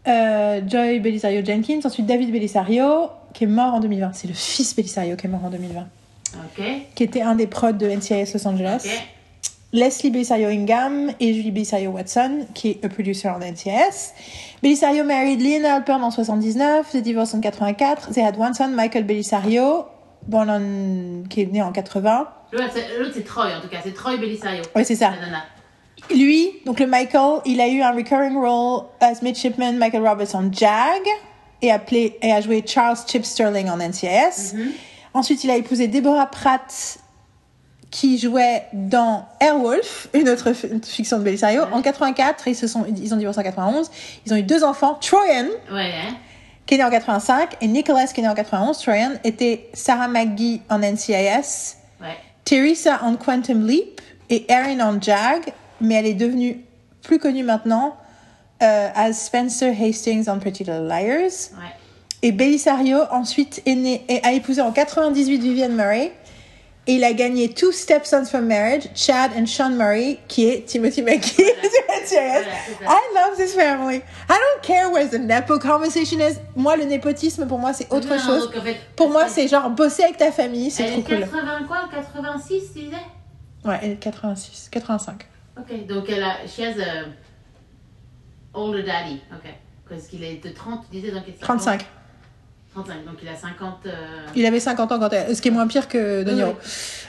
[0.07, 1.79] Euh, Joy Belisario Jenkins.
[1.83, 4.11] Ensuite, David Belisario, qui est mort en 2020.
[4.13, 5.87] C'est le fils Belisario qui est mort en 2020.
[6.35, 6.65] Ok.
[6.95, 8.87] Qui était un des prods de NCIS Los Angeles.
[9.73, 14.13] Leslie Belisario Ingham et Julie Belisario Watson, qui est un producer en NCIS.
[14.63, 18.11] Belisario married Lynn Alpern en 79, they divorced en 84.
[18.13, 19.85] They had one son, Michael Belisario,
[20.27, 22.27] born on- qui est né en 80.
[22.51, 24.63] L'autre, c'est, Troy en tout cas, c'est Troy Belisario.
[24.75, 25.11] Oui, c'est ça.
[26.09, 30.51] Lui, donc le Michael, il a eu un recurring role as midshipman Michael Roberts en
[30.51, 31.01] JAG
[31.61, 34.53] et a, play- et a joué Charles Chip Sterling en NCIS.
[34.53, 34.71] Mhm.
[35.13, 36.99] Ensuite, il a épousé Deborah Pratt
[37.89, 41.63] qui jouait dans Airwolf, une autre fi- fiction de Belisario.
[41.71, 43.89] En 84, ils, se sont, ils ont divorcé en 91.
[44.25, 44.97] Ils ont eu deux enfants.
[45.01, 46.15] Troyan, Ouais, hein.
[46.67, 48.77] Qui est né en 85, et Nicholas, qui est né en 91.
[48.77, 52.15] Troyan était Sarah McGee en NCIS, Ouais.
[52.45, 55.51] Teresa en Quantum Leap et Erin en Jag,
[55.81, 56.63] mais elle est devenue
[57.01, 57.95] plus connue maintenant
[58.61, 61.51] euh, as Spencer Hastings en Pretty Little Liars.
[61.53, 61.73] Ouais.
[62.21, 66.11] Et Belisario ensuite est et a épousé en 98 Vivienne Murray.
[66.87, 71.01] Et il a gagné Two Stepsons from Marriage, Chad and Sean Murray, qui est Timothy
[71.01, 71.35] McGee.
[71.37, 72.41] Voilà, ça.
[72.85, 73.97] I love this family.
[73.97, 76.37] I don't care where the nepo conversation is.
[76.55, 78.49] Moi, le népotisme, pour moi, c'est autre Non, chose.
[78.57, 81.29] en fait, Pour moi, c'est genre bosser avec ta famille, c'est Elle trop est cool.
[81.29, 82.95] 80 quoi 86, tu disais?
[83.65, 85.27] Ouais, elle est 86, 85.
[85.59, 86.47] Ok, donc elle a.
[86.47, 87.05] She has a.
[88.53, 89.51] Older daddy, ok.
[89.89, 91.85] Parce qu'il est de 30, tu disais donc 35.
[92.83, 93.85] 35, donc il a 50.
[93.85, 95.35] euh, Il avait 50 ans quand elle...
[95.35, 96.55] Ce qui est moins pire que De Oui, Niro.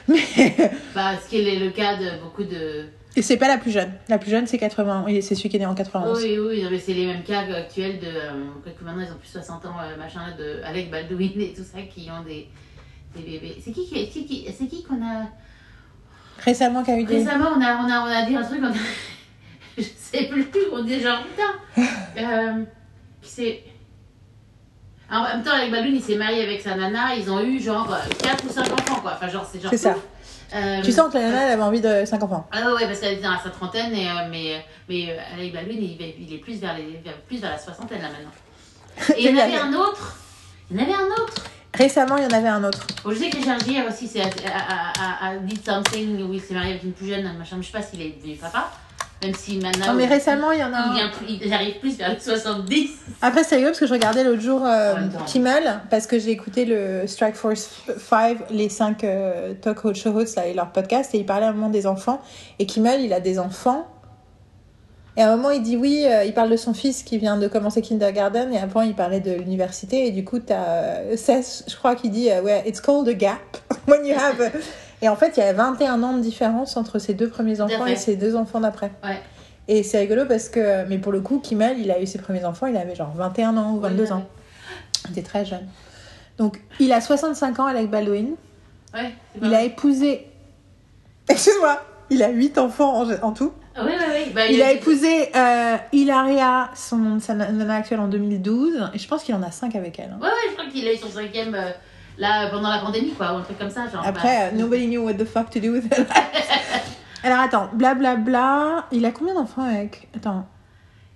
[0.09, 0.71] Mais...
[0.95, 2.87] Bah, ce qui est le cas de beaucoup de.
[3.17, 3.91] Et c'est pas la plus jeune.
[4.09, 5.05] La plus jeune, c'est 80.
[5.07, 6.23] Oui, c'est celui qui est né en 91.
[6.23, 8.07] Oui, oui, non, mais c'est les mêmes cas actuels de.
[8.07, 11.53] Euh, que maintenant ils ont plus de 60 ans, euh, machin, de Alec Baldwin et
[11.53, 12.47] tout ça, qui ont des,
[13.17, 13.57] des bébés.
[13.63, 15.27] C'est qui, qui, c'est qui, c'est qui qu'on a.
[16.45, 17.19] Récemment, qui a eu des...
[17.19, 18.73] Récemment, on a, on, a, on a dit un truc, on a...
[19.79, 21.85] je sais plus, on dit genre putain.
[22.19, 22.65] Euh,
[23.21, 23.63] qui c'est.
[25.11, 27.89] En même temps, Alec Baldwin, il s'est marié avec sa nana, ils ont eu genre
[28.23, 29.13] 4 ou 5 enfants, quoi.
[29.15, 29.71] Enfin, genre, c'est genre.
[29.71, 29.95] C'est ça.
[30.55, 32.47] Euh, Tu sens que la nana, elle avait envie de 5 enfants.
[32.53, 35.79] Ah ouais, parce qu'elle était dans sa trentaine, et, euh, mais, mais euh, Alec Baldwin,
[35.81, 38.31] il, il est plus vers, les, plus vers la soixantaine là maintenant.
[39.17, 40.17] Et il y en avait un autre
[40.71, 41.35] Il y en avait un autre.
[41.75, 42.85] Récemment, il y en avait un autre.
[43.05, 46.41] Bon, je sais que Gere aussi, c'est a, a, a, a did something où il
[46.41, 47.57] s'est marié avec une plus jeune, machin.
[47.61, 48.71] Je sais pas s'il est devenu papa.
[49.23, 49.89] Même si maintenant.
[49.89, 50.95] Non, mais récemment, il y en a il un.
[50.95, 51.75] vient plus- il vers les
[52.21, 52.91] 70.
[53.21, 54.95] Après, c'est rigolo parce que je regardais l'autre jour euh.
[55.27, 59.05] Kimmel, parce que j'ai écouté le Strike Force 5, les 5
[59.61, 62.21] talk show hosts là, et leur podcast, et ils parlaient à un moment des enfants.
[62.61, 63.87] Et Kimmel, il a des enfants.
[65.17, 67.37] Et à un moment, il dit oui, euh, il parle de son fils qui vient
[67.37, 70.07] de commencer kindergarten, et avant, il parlait de l'université.
[70.07, 73.15] Et du coup, tu as Seth, je crois, qui dit euh, ouais, It's called a
[73.15, 73.57] gap.
[73.89, 74.53] When you have.
[75.03, 77.87] Et en fait, il y a 21 ans de différence entre ses deux premiers enfants
[77.87, 78.91] et ses deux enfants d'après.
[79.05, 79.21] Ouais.
[79.69, 82.45] Et c'est rigolo parce que, mais pour le coup, Kimmel, il a eu ses premiers
[82.45, 84.27] enfants, il avait genre 21 ans ou 22 Ouais, ans.
[85.07, 85.67] Il était très jeune.
[86.39, 88.31] Donc, il a 65 ans avec Baldwin.
[88.95, 90.27] Ouais, Il a épousé.
[91.29, 91.81] Excuse-moi,
[92.11, 93.53] il a 8 enfants en, en tout.
[93.77, 94.31] Ouais, ouais, ouais.
[94.35, 98.91] Bah, Il a épousé euh, Hilaria, son sa nana actuelle, en 2012.
[98.95, 100.11] Et je pense qu'il en a 5 avec elle.
[100.13, 100.19] hein.
[100.21, 101.71] Ouais, ouais, je crois qu'il a eu son cinquième euh,
[102.19, 103.89] là pendant la pandémie, quoi, ou un truc comme ça.
[103.89, 106.07] Genre, Après, euh, nobody knew what the fuck to do with it.
[107.23, 108.87] Alors attends, blablabla.
[108.93, 110.09] Il a combien d'enfants avec?
[110.15, 110.37] Attends.
[110.41, 110.47] bah,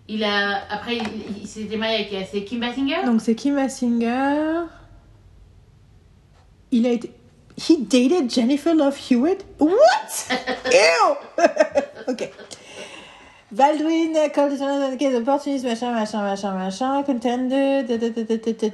[0.09, 0.63] il a.
[0.71, 1.05] Après, il,
[1.43, 2.13] il s'était marié avec.
[2.13, 3.05] euh, C'est Kim Basinger?
[3.05, 4.63] Donc c'est Kim Basinger.
[6.71, 7.13] Il a été.
[7.57, 9.45] He dated Jennifer Love Hewitt?
[9.61, 9.71] What?
[10.73, 11.17] Ew!
[12.09, 12.31] ok.
[13.53, 14.15] Baldwin,
[14.99, 17.87] des opportunistes, machin, machin, machin, machin, Colton 2,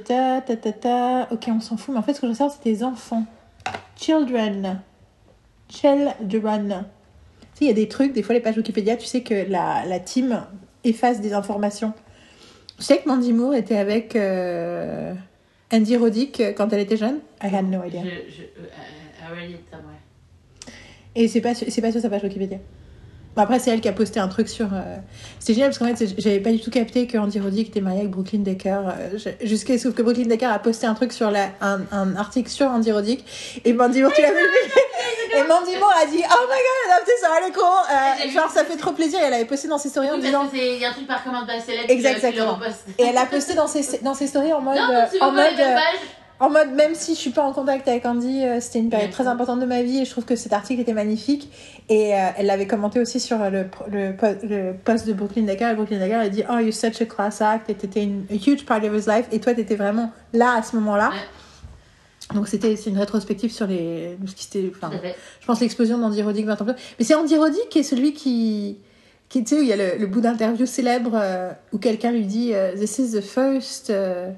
[0.05, 2.51] ta ta ta ta Ok, on s'en fout, mais en fait, ce que je ressors,
[2.51, 3.25] c'est des enfants.
[3.97, 4.79] Children.
[5.67, 6.85] Children.
[7.41, 9.49] Tu sais, il y a des trucs, des fois, les pages Wikipédia, tu sais que
[9.49, 10.45] la, la team
[10.85, 11.91] efface des informations.
[12.77, 15.13] Je sais que Mandy Moore était avec euh,
[15.73, 17.19] Andy Roddick euh, quand elle était jeune.
[17.43, 18.01] I had no idea.
[18.03, 18.45] Je, je, I,
[19.21, 19.99] I read it somewhere.
[21.15, 22.59] Et c'est pas, c'est pas sur sa page Wikipédia.
[23.39, 24.65] Bon, après, c'est elle qui a posté un truc sur.
[24.73, 24.97] euh,
[25.39, 27.99] C'était génial parce qu'en fait, j'avais pas du tout capté que Andy Roddick était marié
[28.01, 28.81] avec Brooklyn Decker.
[28.87, 32.49] euh, Jusqu'à ce que Brooklyn Decker a posté un truc sur la, un, un article
[32.49, 33.23] sur Andy Roddick.
[33.63, 34.37] Et Mandy Moore, tu l'as vu
[35.31, 38.51] Et Mandy Moore a dit Oh my god, adapté ça, elle est con Euh, Genre,
[38.51, 39.19] ça fait trop plaisir.
[39.21, 40.49] Et elle avait posté dans ses stories en Oui, disant.
[40.53, 42.59] il y a un truc par commande de Exactement.
[42.97, 44.75] Et elle a posté dans ses, dans ses stories en mode.
[44.75, 45.55] Non, en mode
[46.39, 49.09] en mode, même si je suis pas en contact avec Andy, euh, c'était une période
[49.09, 49.13] Ouais.
[49.13, 51.51] très importante de ma vie et je trouve que cet article était magnifique.
[51.89, 55.43] Et euh, elle l'avait commenté aussi sur euh, le, le, po- le post de Brooklyn
[55.43, 55.71] Decker.
[55.71, 57.69] Et Brooklyn Decker a dit Oh, you're such a class act.
[57.69, 59.25] Et t'étais une a huge part of his life.
[59.31, 61.09] Et toi, t'étais vraiment là à ce moment-là.
[61.09, 62.35] Ouais.
[62.35, 64.71] Donc, c'était c'est une rétrospective sur les, ce qui fait.
[65.41, 66.83] je pense l'explosion d'Andy Roddick 20 ans plus tard.
[66.99, 68.77] Mais c'est Andy Roddick qui est celui qui.
[69.29, 72.11] qui tu sais, où il y a le, le bout d'interview célèbre euh, où quelqu'un
[72.11, 74.29] lui dit This is the first euh,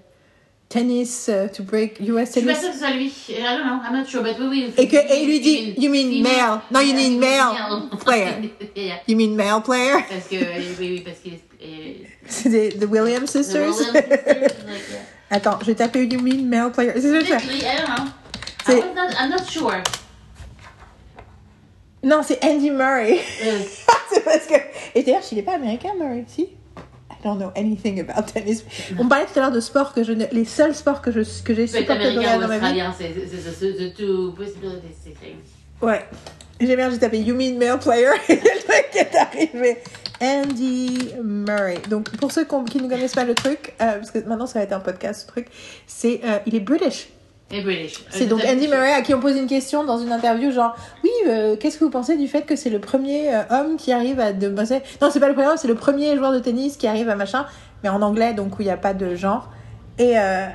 [0.71, 2.59] tennis euh, to break US Je suis pas tennis.
[2.61, 3.07] sûre que ce soit lui.
[3.29, 4.73] I don't know, I'm not sure, but oui, oui.
[4.77, 6.61] Et, que, lui dit You mean male?
[6.71, 8.49] No, you mean male player.
[8.75, 8.95] Yeah.
[9.07, 9.97] You mean male player?
[10.09, 12.05] Parce que, oui, oui, parce qu'il est.
[12.25, 13.59] C'est des the Williams The sisters?
[13.59, 14.99] Williams sisters, like, yeah.
[15.29, 16.93] Attends, je vais taper You mean male player?
[16.95, 18.05] C'est que je I don't know.
[18.65, 19.83] C'est- I was not, I'm not sure.
[22.03, 23.19] Non, c'est Andy Murray.
[23.43, 23.59] Euh,
[24.11, 24.55] c'est parce que.
[24.95, 26.47] Et d'ailleurs, il n'est pas américain, Murray, si?
[27.23, 28.63] I don't know anything about tennis.
[28.97, 30.25] On parlait tout à l'heure de sport que je ne...
[30.31, 32.81] Les seuls sports que je que j'ai supporté dans ma vie.
[32.97, 33.13] c'est
[33.51, 35.15] c'est- two possibilities.
[35.81, 36.05] Ouais.
[36.59, 38.09] J'ai bien, j'ai tapé You mean male player?
[38.29, 39.77] Et le truc qui est arrivé.
[40.21, 41.79] Andy Murray.
[41.89, 44.65] Donc, pour ceux qui ne connaissent pas le truc, euh, parce que maintenant ça va
[44.65, 45.47] être un podcast, ce truc,
[45.87, 47.09] c'est euh, il est British.
[47.53, 48.03] Et British.
[48.09, 48.67] C'est Euh, donc Andy.
[48.67, 51.83] Murray à qui on pose une question dans une interview, genre oui, euh, qu'est-ce que
[51.83, 54.63] vous pensez du fait que c'est le premier euh, homme qui arrive à de Non,
[55.11, 57.45] c'est pas le premier homme, c'est le premier joueur de tennis qui arrive à machin,
[57.83, 59.49] mais en anglais, donc où il n'y a pas de genre.
[59.97, 60.47] Et euh,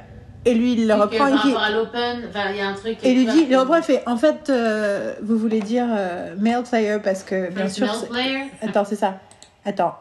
[0.47, 1.19] et lui, il le Et reprend.
[1.19, 2.99] Par il dit- rapport à l'Open, il y a un truc.
[3.03, 6.63] et lui dit, le reprend, il fait, en fait, euh, vous voulez dire euh, male
[6.63, 7.87] player parce que bien sûr.
[7.89, 8.45] male player?
[8.63, 9.19] Attends, c'est ça.
[9.65, 9.97] Attends,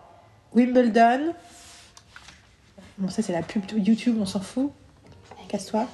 [0.53, 1.33] Wimbledon.
[2.99, 4.71] Bon, ça c'est la pub YouTube, on s'en fout.
[5.49, 5.85] Casse-toi.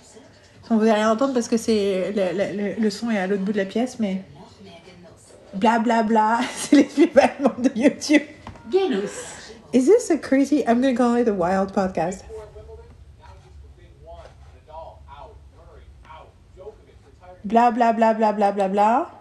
[0.69, 3.43] On ne rien entendre parce que c'est le, le- le- le son est à l'autre
[3.43, 4.21] bout de la pièce, mais
[5.53, 6.87] bla bla bla, c'est
[7.17, 8.21] allemandes de YouTube.
[8.71, 9.09] Genus.
[9.73, 10.63] Is this a crazy?
[10.67, 12.23] I'm gonna call it a wild podcast.
[17.43, 19.11] Bla bla bla bla bla bla bla.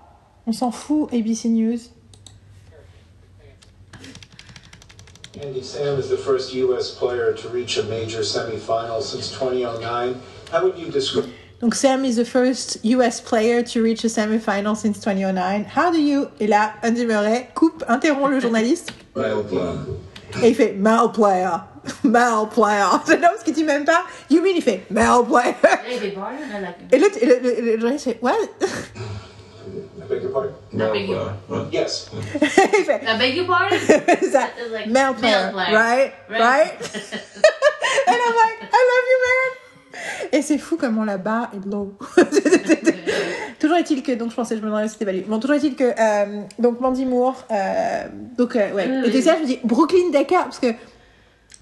[0.47, 1.91] On s'en fout, ABC News.
[5.43, 6.91] Andy Sam is the first U.S.
[6.95, 10.20] player to reach a major semifinal since 2009.
[10.53, 11.26] How would you describe
[11.61, 15.66] Donc Sam is the first US player to reach a semi-final since 2009.
[15.76, 16.28] How do you...
[16.40, 18.92] Et là, Andy Murray coupe, interrompt le journaliste?
[19.14, 19.74] Male player.
[20.42, 21.51] et il fait male player.
[22.03, 22.86] Male player.
[23.07, 25.55] J'adore parce qu'il dit même pas you mean, il fait male player.
[26.92, 28.32] Et l'autre, le, le, le journaliste fait what?
[28.62, 30.53] I beg your pardon?
[30.72, 31.32] Male beg your-.
[31.48, 31.68] What?
[31.72, 32.09] Yes.
[32.40, 33.76] il fait I beg your pardon?
[33.86, 34.48] c'est ça.
[34.59, 35.76] It's like Male player, male player.
[35.76, 36.12] right?
[36.30, 36.72] Right?
[38.07, 39.51] And I'm like, I love you, man.
[40.32, 41.95] Et c'est fou comment la barre est low.
[43.59, 45.24] toujours est-il que, donc je pensais, je me demandais si c'était value.
[45.26, 48.05] Bon, toujours est-il que, euh, donc Mandy Moore, euh,
[48.38, 48.86] donc, euh, ouais.
[48.88, 49.22] Et oui.
[49.22, 50.68] ça, je me dis, Brooklyn Decker, parce que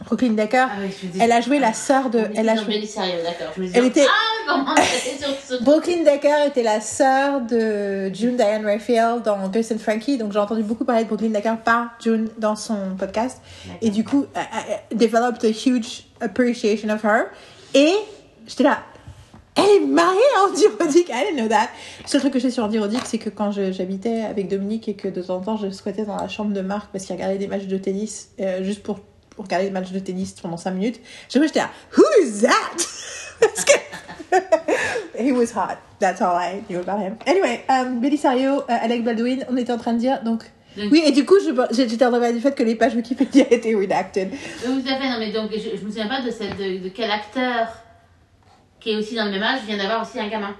[0.04, 3.14] Brooklyn Decker, Ah oui, dis- elle a joué la sœur de, elle a joué, Sérieux,
[3.24, 3.52] d'accord.
[3.56, 4.06] Je me dis, Elle était-
[4.46, 4.74] Ah,
[5.46, 10.32] sur Brooklyn Decker était la sœur de June Diane Raphael dans Grace and Frankie, donc
[10.32, 13.40] j'ai entendu beaucoup parler de Brooklyn Decker par June dans son podcast.
[13.82, 14.40] Et du coup, I,
[14.92, 17.24] I developed a huge appreciation of her.
[17.74, 17.92] Et
[18.48, 18.82] j'étais là,
[19.54, 21.68] elle est mariée à Andy Roddick, I didn't know that.
[22.02, 24.88] Le seul truc que je sais sur Andy Roddick, c'est que quand j'habitais avec Dominique
[24.88, 27.14] et que de temps en temps je squattais dans la chambre de Marc parce qu'il
[27.16, 30.56] regardait des matchs de tennis, euh, juste pour, pour regarder des matchs de tennis pendant
[30.56, 32.50] 5 minutes, j'étais là, Who is that?
[33.40, 33.72] Parce que
[35.18, 35.76] he was hot.
[36.00, 37.16] That's all I knew about him.
[37.26, 40.44] Anyway, um, Billy Sario, euh, Alec Baldwin, on était en train de dire donc.
[40.76, 41.34] Donc- Oui, et du coup,
[41.72, 44.30] j'étais en train de parler du fait que les pages Wikipédia étaient redacted.
[44.66, 45.08] Oui, tout à fait.
[45.08, 47.68] Non, mais donc, je, je me souviens pas de, cette, de, de quel acteur
[48.88, 50.54] qui est aussi dans le même âge vient d'avoir aussi un gamin.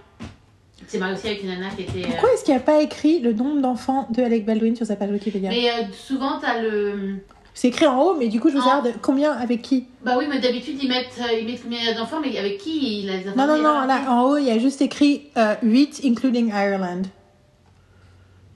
[0.87, 2.01] C'est marié aussi avec une nana qui était.
[2.05, 4.85] euh, Pourquoi est-ce qu'il n'y a pas écrit le nombre d'enfants de Alec Baldwin sur
[4.87, 5.49] sa page Wikipédia?
[5.51, 7.16] Mais euh, souvent, t'as le.
[7.55, 9.87] C'est écrit en haut, mais du coup, je veux En- savoir de combien, avec qui?
[10.05, 13.11] Bah oui, mais d'habitude, ils mettent, euh, ils mettent combien d'enfants, mais avec qui il
[13.11, 15.55] a les enfants Non, non, non, là, en haut, il y a juste écrit euh,
[15.62, 17.03] 8, including Ireland.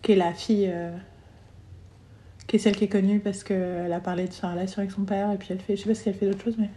[0.02, 0.68] Qui est la fille.
[0.70, 0.90] euh,
[2.46, 5.02] qui est celle qui est connue parce qu'elle a parlé de sa relation avec son
[5.04, 5.76] père, et puis elle fait.
[5.76, 6.68] Je sais pas si elle fait d'autres choses, mais.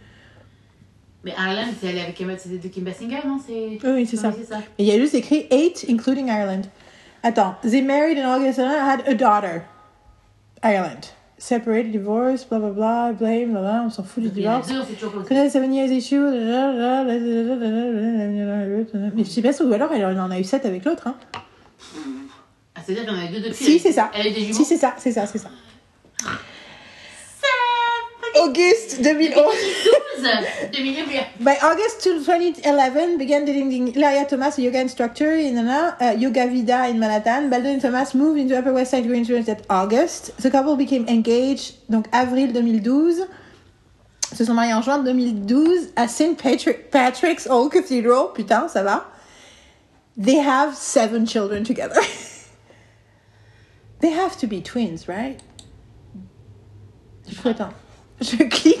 [1.26, 3.80] Mais Ireland, c'est elle avec Emma, c'était de Kim Basinger, non C'est.
[3.84, 4.30] Oui, c'est ça.
[4.48, 4.58] Ça.
[4.78, 6.68] Et il y a juste écrit 8, including Ireland.
[7.24, 9.64] Attends, they married in August and had a daughter.
[10.62, 11.08] Ireland.
[11.36, 14.68] Separated, divorced, blah blah blah, blame, blah blah, on s'en fout du divorce.
[15.26, 16.20] Connaît seven years issue.
[16.20, 17.18] Mais
[19.24, 21.08] je sais pas, ou alors elle en a eu 7 avec l'autre.
[21.08, 21.16] Hein.
[22.76, 23.64] Ah, c'est-à-dire qu'il y en a deux depuis.
[23.64, 24.12] Si, c'est ça.
[24.14, 24.54] Elle a eu des jumeaux.
[24.54, 25.50] Si, c'est ça, c'est ça, c'est ça.
[28.36, 29.96] Auguste 2011.
[30.20, 36.46] 12 2000 By August 2011, began dating Ilaria Thomas, a yoga instructor in uh, Yoga
[36.48, 37.50] Vida in Manhattan.
[37.50, 40.36] Baldwin and Thomas moved into Upper West Side Green Hills that August.
[40.38, 43.28] The couple became engaged, donc avril 2012.
[44.34, 46.36] Se sont mariés en juin 2012 à St.
[46.36, 48.32] Patrick, Patrick's Old Cathedral.
[48.34, 49.06] Putain, ça va.
[50.16, 52.00] They have seven children together.
[54.00, 55.40] They have to be twins, right?
[57.44, 57.72] Attends.
[58.20, 58.78] Je clique.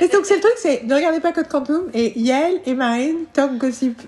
[0.00, 3.24] et donc, c'est le truc, c'est ne regardez pas Code Quantum et Yael et Marine
[3.32, 4.00] talk gossip.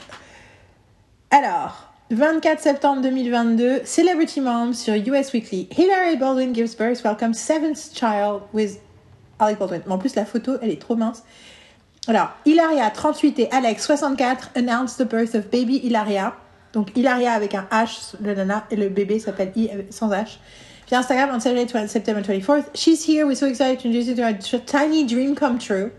[1.31, 5.69] Alors, 24 septembre 2022, Celebrity Mom sur US Weekly.
[5.77, 8.79] Hilary Baldwin gives birth, welcomes seventh child with
[9.39, 9.83] Alec Baldwin.
[9.87, 11.23] Mais en plus, la photo, elle est trop mince.
[12.07, 16.35] Alors, Hilaria, 38 et Alex, 64, announced the birth of baby Hilaria.
[16.73, 20.39] Donc, Hilaria avec un H, le nana, et le bébé s'appelle I sans H.
[20.87, 22.71] Puis Instagram on Saturday, 20 September 24th.
[22.75, 23.27] She's here.
[23.27, 25.93] We're so excited to introduce you to our tiny dream come true.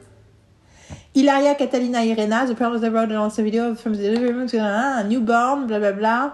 [1.13, 4.47] Hilaria Catalina Irena, the parents of the road announced a video from the delivery room
[4.47, 6.33] to a newborn, blah blah blah.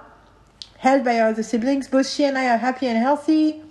[0.79, 1.87] Held by our other siblings.
[1.87, 3.61] Both she and I are happy and healthy.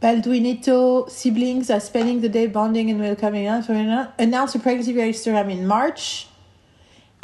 [0.00, 3.46] Baldwinito siblings are spending the day bonding and welcoming.
[3.46, 6.28] Announced a pregnancy Instagram in March.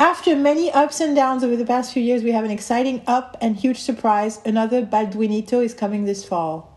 [0.00, 3.36] After many ups and downs over the past few years, we have an exciting up
[3.40, 4.38] and huge surprise.
[4.46, 6.70] Another Baldwinito is coming this fall.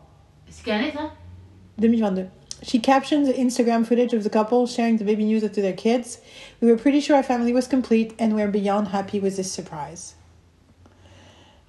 [0.49, 1.11] C'est quelle année, ça
[1.80, 2.28] 2022.
[2.63, 6.19] She captions the Instagram footage of the couple sharing the baby news to their kids.
[6.61, 10.15] We were pretty sure our family was complete and we're beyond happy with this surprise.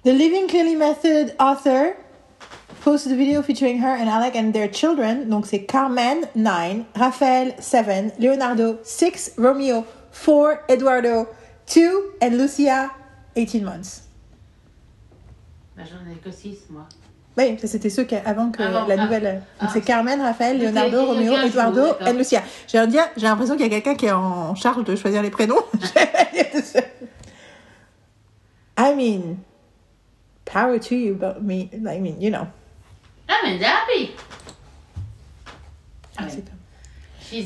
[0.01, 1.97] The Living Clearly Method author
[2.81, 5.29] posted a video featuring her and Alec and their children.
[5.29, 11.27] Donc c'est Carmen, 9, Raphael, 7, Leonardo, 6, Romeo, 4, Eduardo,
[11.67, 12.91] 2, and Lucia,
[13.35, 14.03] 18 months.
[15.75, 16.87] Bah, j'en ai que 6, moi.
[17.35, 18.95] Oui, c'était ceux qui avant que la ah.
[19.03, 19.23] nouvelle.
[19.23, 19.69] Donc Ah.
[19.73, 22.43] c'est Carmen, Raphaël, Leonardo, je Eduardo et Lucia.
[22.67, 25.63] J'ai l'impression qu'il y a quelqu'un qui est en charge de choisir les prénoms.
[28.77, 29.37] I mean,
[30.45, 32.47] power to you, but me, I mean, you know.
[33.27, 34.11] Ah, mais happy
[36.17, 36.43] Ah, c'est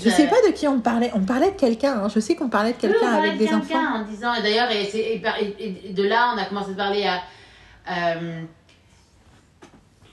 [0.03, 1.11] Je sais pas de qui on parlait.
[1.15, 1.93] On parlait de quelqu'un.
[2.03, 2.07] hein.
[2.13, 3.95] Je sais qu'on parlait de quelqu'un parlait avec de des quelqu'un enfants.
[4.01, 7.21] En disant, et d'ailleurs, et, de là, on a commencé à parler à.
[7.91, 8.41] euh,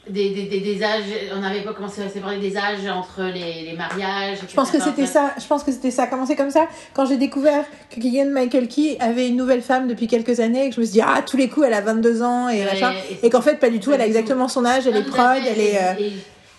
[0.06, 1.02] des, des, des, des âges,
[1.34, 4.36] on n'avait pas commencé à se parler des âges entre les, les mariages.
[4.46, 5.32] Je pense que c'était ça.
[5.40, 6.06] Je pense que c'était ça.
[6.06, 6.66] Commencé comme ça?
[6.92, 10.68] Quand j'ai découvert que Keegan Michael Key avait une nouvelle femme depuis quelques années, et
[10.68, 12.66] que je me suis dit ah tous les coups elle a 22 ans et et
[13.26, 13.92] et qu'en fait pas du tout.
[13.92, 14.86] Elle a exactement son âge.
[14.86, 15.42] Elle Non, est prod.
[15.48, 15.78] Elle est.
[15.78, 15.94] euh,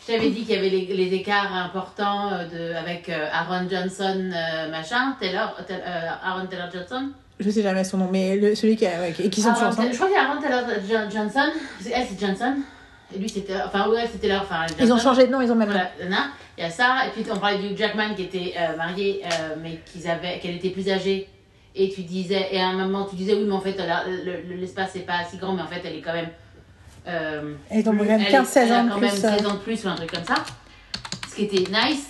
[0.05, 4.31] t'avais dit qu'il y avait les, les écarts importants euh, de, avec euh, Aaron Johnson,
[4.33, 5.83] euh, machin, Taylor, Taylor-
[6.23, 7.09] Aaron Taylor Johnson.
[7.39, 9.67] Je sais jamais son nom, mais le- celui qui, a- ouais, qui qui sont Aaron-
[9.67, 9.89] ensemble.
[9.91, 11.51] je crois qu'il y a Aaron Taylor Jo- Johnson.
[11.81, 12.55] C'est- Elle, c'est Johnson.
[13.15, 13.53] Et lui, c'était.
[13.65, 14.41] Enfin, ouais, c'était leur.
[14.41, 15.69] Enfin, Ils ont changé de nom, ils ont même.
[15.69, 15.91] Voilà.
[16.57, 17.03] Il y a ça.
[17.05, 20.55] Et puis, on parlait du Jackman qui était euh, marié, euh, mais qu'ils avaient, qu'elle
[20.55, 21.27] était plus âgée.
[21.75, 23.75] Et tu disais, et à un moment, tu disais, oui, mais en fait,
[24.49, 26.29] l'espace n'est pas si grand, mais en fait, elle est quand même.
[27.07, 29.15] Euh, Ils ont plus- même elle est- 15-16 elle a ans quand même euh.
[29.37, 30.35] 16 ans de plus ou un truc comme ça.
[31.29, 32.07] Ce qui était nice.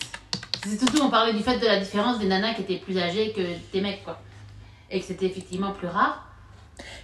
[0.66, 3.32] C'est surtout, on parlait du fait de la différence des nanas qui étaient plus âgées
[3.36, 3.42] que
[3.74, 4.20] des mecs, quoi.
[4.90, 6.22] Et que c'était effectivement plus rare.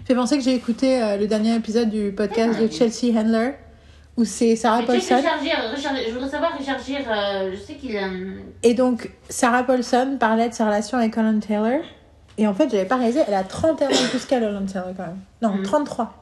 [0.06, 3.52] fait penser que j'ai écouté euh, le dernier épisode du podcast de Chelsea Handler
[4.18, 5.16] où c'est Sarah Paulson.
[5.16, 8.08] Richard Gere, Richard- je voudrais savoir, Richard Gere, euh, je sais qu'il a.
[8.64, 11.82] Et donc, Sarah Paulson parlait de sa relation avec Colin Taylor.
[12.38, 15.04] Et en fait, j'avais pas réalisé, elle a 31 ans plus qu'elle, Colin Taylor, quand
[15.06, 15.20] même.
[15.42, 15.64] Non, Mhm.
[15.64, 16.21] 33.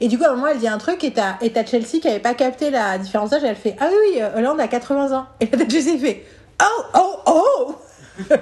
[0.00, 2.08] Et du coup, à un moment, elle dit un truc, et t'as et Chelsea qui
[2.08, 5.16] avait pas capté la différence d'âge, elle fait Ah oui, oui, euh, Hollande a 80
[5.16, 5.26] ans.
[5.40, 6.24] Et là, t'as Chelsea fait
[6.62, 7.76] Oh, oh, oh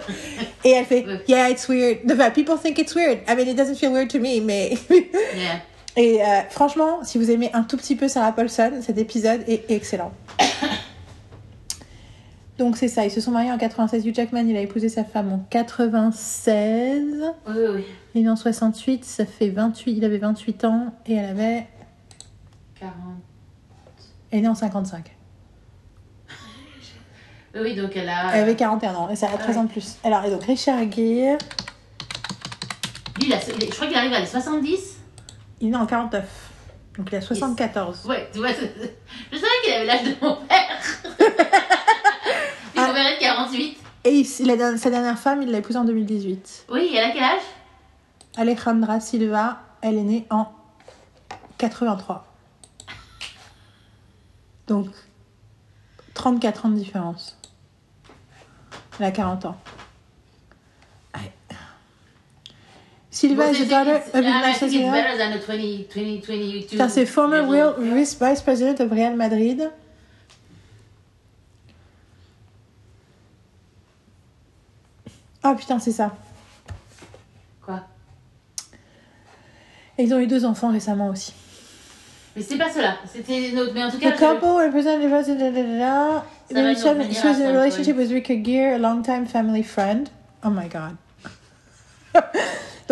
[0.64, 1.98] Et elle fait Yeah, it's weird.
[2.11, 3.20] Enfin, people think it's weird.
[3.28, 4.76] I mean, it doesn't feel weird to me, mais.
[4.90, 5.62] Yeah.
[5.96, 9.70] Et euh, franchement, si vous aimez un tout petit peu Sarah Paulson, cet épisode est
[9.70, 10.12] excellent.
[12.59, 14.07] Donc c'est ça, ils se sont mariés en 96.
[14.07, 17.32] Hugh Jackman, il a épousé sa femme en 96.
[17.46, 17.84] Oui, oui, oui.
[18.14, 21.66] Il est né en 68, ça fait 28, il avait 28 ans et elle avait...
[22.78, 22.94] 40.
[24.30, 25.10] Elle est née en 55.
[27.54, 28.34] Oui, donc elle a.
[28.34, 29.96] Elle avait 41 ans et ça a 13 ans de plus.
[30.04, 31.36] Alors, et donc Richard Gere,
[33.18, 34.96] Lui, il a- il je crois qu'il arrive à les 70.
[35.60, 36.24] il est né en 49.
[36.96, 38.06] Donc il a 74.
[38.06, 40.80] Ouais, tu vois, je savais qu'il avait l'âge de mon père.
[42.74, 42.86] Et Ah.
[42.86, 43.76] mon père est de 48.
[44.04, 46.64] Et il- il sa dernière femme, il l'a épousée en 2018.
[46.70, 47.40] Oui, elle a quel âge?
[48.36, 50.52] Alejandra Silva, elle est née en
[51.58, 52.26] 83.
[54.66, 54.88] Donc,
[56.14, 57.38] 34 ans de différence.
[58.98, 59.56] Elle a 40 ans.
[63.12, 64.90] Silva is the daughter of Ignacio Silva.
[64.90, 69.70] better than the 20, 20, 22 Putain, c'est former real vice president of Real Madrid.
[75.42, 76.16] Ah putain, c'est ça.
[77.60, 77.82] Quoi
[79.99, 81.32] Et ils ont eu deux enfants récemment aussi.
[82.34, 82.97] Mais c'est pas cela.
[83.12, 83.72] C'était une autre.
[83.74, 85.11] Mais en tout cas, The couple represented nous
[87.12, 90.09] She was in a relationship with Rika Gere, a longtime family friend.
[90.45, 90.97] Oh my god.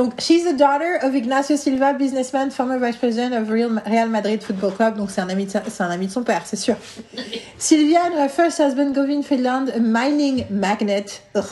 [0.01, 4.43] Donc, she's the daughter of Ignacio Silva, businessman, former vice president of Real, Real Madrid
[4.43, 4.97] Football Club.
[4.97, 6.77] Donc, c'est un ami c'est un ami de son père, c'est sûr.
[7.59, 11.45] Sylvia and her first husband, Govin Finland, a mining magnate, ugh,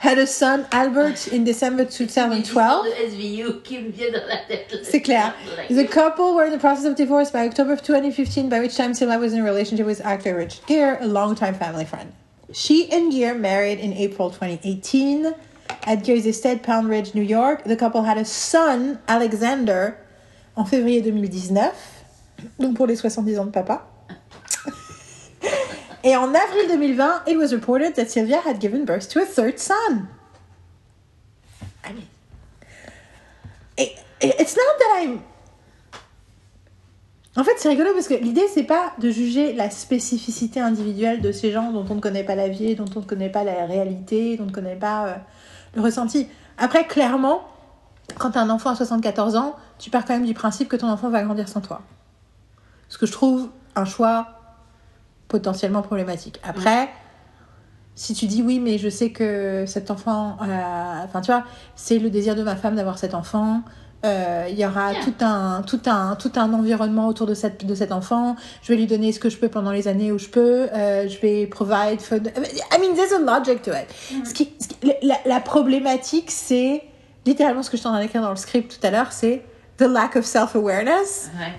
[0.00, 2.84] had a son, Albert, in December 2012.
[2.84, 4.76] de SVU qui me viennent dans la tête.
[4.82, 5.32] C'est clair.
[5.70, 8.92] The couple were in the process of divorce by October of 2015, by which time
[8.94, 12.12] Silva was in a relationship with actor Richard Gere, a longtime family friend.
[12.52, 15.32] She and Gere married in April 2018
[15.86, 17.64] at Gere's estate, Pound Ridge, New York.
[17.64, 19.94] The couple had a son, Alexander,
[20.56, 21.72] en février 2019,
[22.58, 23.86] donc pour les 70 ans de papa.
[26.04, 29.58] Et en avril 2020, it was reported that Sylvia had given birth to a third
[29.58, 30.08] son.
[31.84, 32.06] I mean,
[33.76, 35.20] it, it's not that I'm.
[37.36, 41.32] En fait, c'est rigolo parce que l'idée, c'est pas de juger la spécificité individuelle de
[41.32, 43.66] ces gens dont on ne connaît pas la vie, dont on ne connaît pas la
[43.66, 45.14] réalité, dont on ne connaît pas euh,
[45.74, 46.28] le ressenti.
[46.58, 47.42] Après, clairement,
[48.18, 50.76] quand tu as un enfant à 74 ans, tu pars quand même du principe que
[50.76, 51.82] ton enfant va grandir sans toi.
[52.88, 54.28] Ce que je trouve un choix
[55.28, 56.38] potentiellement problématique.
[56.44, 56.88] Après,
[57.94, 61.44] si tu dis oui, mais je sais que cet enfant, enfin tu vois,
[61.74, 63.62] c'est le désir de ma femme d'avoir cet enfant.
[64.04, 67.74] Euh, Il y aura tout un, tout, un, tout un environnement autour de, cette, de
[67.74, 68.36] cet enfant.
[68.62, 70.68] Je vais lui donner ce que je peux pendant les années où je peux.
[70.72, 73.86] euh, je vais provide I mean, there's a logic to it.
[74.26, 76.82] Ce qui, ce qui- la, la problématique, c'est
[77.26, 79.42] littéralement ce que je t'en ai écrit dans le script tout à l'heure, c'est
[79.78, 81.30] the lack of self-awareness.
[81.38, 81.52] Ouais.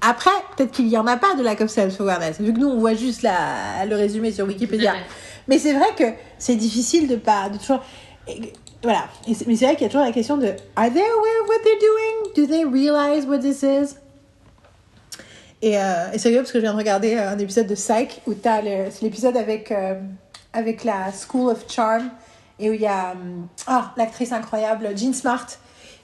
[0.00, 2.78] Après, peut-être qu'il n'y en a pas de lack of self-awareness, vu que nous, on
[2.78, 4.94] voit juste la, le résumé sur Wikipédia.
[5.48, 6.04] Mais c'est vrai que
[6.38, 7.48] c'est difficile de pas.
[7.50, 7.80] De toujours,
[8.82, 9.04] voilà.
[9.28, 11.48] Et mais c'est vrai qu'il y a toujours la question de Are they aware of
[11.48, 12.34] what they're doing?
[12.34, 13.96] Do they realize what this is?
[15.64, 18.20] Et, euh, et c'est rigolo parce que je viens de regarder un épisode de Psych
[18.26, 19.94] où t'as le, c'est l'épisode avec, euh,
[20.52, 22.10] avec la School of Charm
[22.58, 25.46] et où il y a hum, ah, l'actrice incroyable Jean Smart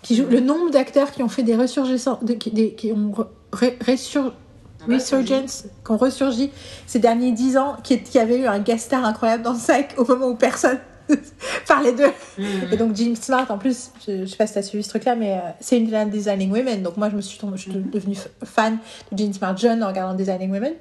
[0.03, 3.11] qui joue le nombre d'acteurs qui ont fait des ressurgissances, de- qui, des- qui ont
[3.53, 4.33] re- ressur-
[4.87, 6.53] bah, resurgence, qui ont ressurgi
[6.87, 10.05] ces derniers dix ans, qui, qui avait eu un guest star incroyable dans Psych au
[10.05, 10.79] moment où personne
[11.69, 12.13] parlait d'eux.
[12.39, 12.47] Mhm.
[12.73, 14.89] Et donc Jean Smart, en plus, je, je sais pas si tu as suivi ce
[14.91, 16.83] truc-là, mais euh, c'est une de Designing Women.
[16.83, 18.79] Donc moi, je me suis, tombée- je suis devenue f- fan
[19.13, 20.75] de Jean Smart jeune en regardant Designing Women.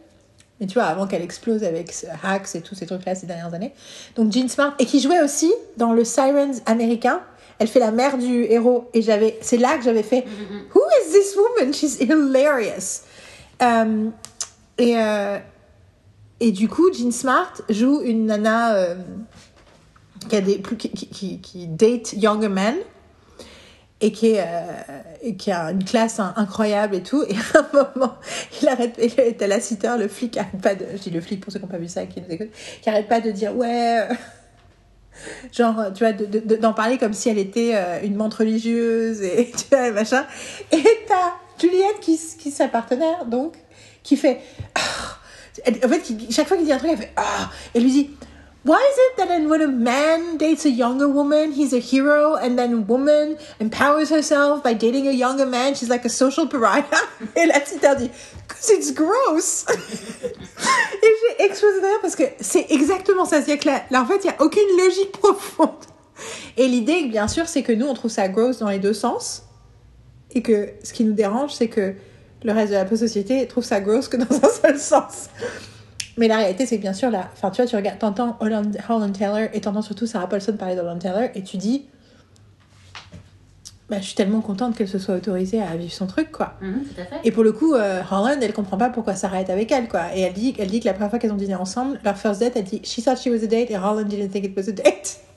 [0.60, 3.74] Mais tu vois, avant qu'elle explose avec Hacks et tous ces trucs-là ces dernières années.
[4.16, 7.22] Donc Jean Smart, et qui jouait aussi dans le Sirens américain.
[7.60, 8.90] Elle fait la mère du héros.
[8.94, 10.26] Et j'avais, c'est là que j'avais fait
[10.76, 11.74] Who is this woman?
[11.74, 13.02] She's hilarious.
[13.62, 14.10] Euh,
[14.80, 15.40] Et, euh,
[16.40, 18.96] et du coup, Jean Smart joue une nana euh,
[20.28, 22.76] qui, date younger men
[24.00, 27.24] et qui, est, euh, a une classe incroyable et tout.
[27.30, 28.14] Et à un moment,
[28.62, 31.60] il arrête, il était l'assisteur, le flic arrête pas de, le flic pour ceux
[33.08, 34.14] pas de dire ouais, euh,
[35.52, 39.22] genre, tu vois, de- de- d'en parler comme si elle était euh, une montre religieuse
[39.24, 40.26] et tu vois, machin.
[40.72, 43.56] Et t'as Juliette qui, qui est sa partenaire, donc,
[44.04, 44.42] qui fait,
[44.76, 45.18] Ah
[45.84, 48.12] en fait, chaque fois qu'il dit un truc, elle fait, ah, et lui dit,
[48.68, 52.60] Why is it that when a man dates a younger woman, he's a hero, and
[52.60, 56.84] then a woman empowers herself by dating a younger man, she's like a social pariah?
[57.38, 58.12] Et la cité dit,
[58.50, 59.66] Cause it's gross!
[59.72, 61.08] Et
[61.38, 63.42] j'ai explosé de rire parce que c'est exactement ça.
[63.42, 65.70] C'est-à-dire que là, là, en fait, il n'y a aucune logique profonde.
[66.58, 69.44] Et l'idée, bien sûr, c'est que nous, on trouve ça gross dans les deux sens.
[70.32, 71.94] Et que ce qui nous dérange, c'est que
[72.44, 75.30] le reste de la société trouve ça gross que dans un seul sens.
[76.18, 78.76] Mais la réalité, c'est que bien sûr, là, enfin, tu vois, tu regardes, t'entends Holland,
[78.90, 81.86] Holland Taylor et t'entends surtout Sarah Paulson parler d'Holland Taylor et tu dis,
[83.90, 86.56] bah, je suis tellement contente qu'elle se soit autorisée à vivre son truc, quoi.
[86.62, 87.16] Mhm, tout à fait.
[87.24, 90.14] Et pour le coup, euh, Holland, elle comprend pas pourquoi Sarah est avec elle, quoi.
[90.16, 92.42] Et elle dit, elle dit que la première fois qu'elles ont dîné ensemble, leur first
[92.42, 94.70] date, elle dit, she thought she was a date, et Holland didn't think it was
[94.70, 95.20] a date.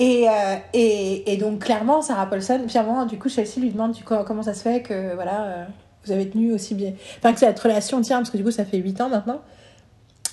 [0.00, 3.58] Et, euh, et, et donc, clairement, Sarah Paulson, puis à un moment, du coup, Chelsea
[3.58, 5.64] lui demande du coup, comment ça se fait que, voilà, euh,
[6.08, 6.92] vous avez tenu aussi bien.
[7.18, 9.40] Enfin, que cette relation tient, parce que du coup, ça fait 8 ans maintenant.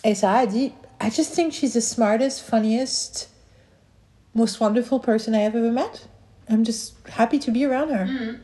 [0.04, 0.72] Et Sarah a dit,
[1.02, 3.30] I just think she's the smartest, funniest,
[4.34, 6.08] most wonderful person I have ever met.
[6.50, 8.06] I'm just happy to be around her.
[8.06, 8.40] Mhm.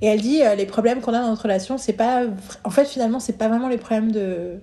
[0.00, 2.22] Et elle dit euh, les problèmes qu'on a dans notre relation, c'est pas
[2.64, 4.60] en fait finalement c'est pas vraiment les problèmes de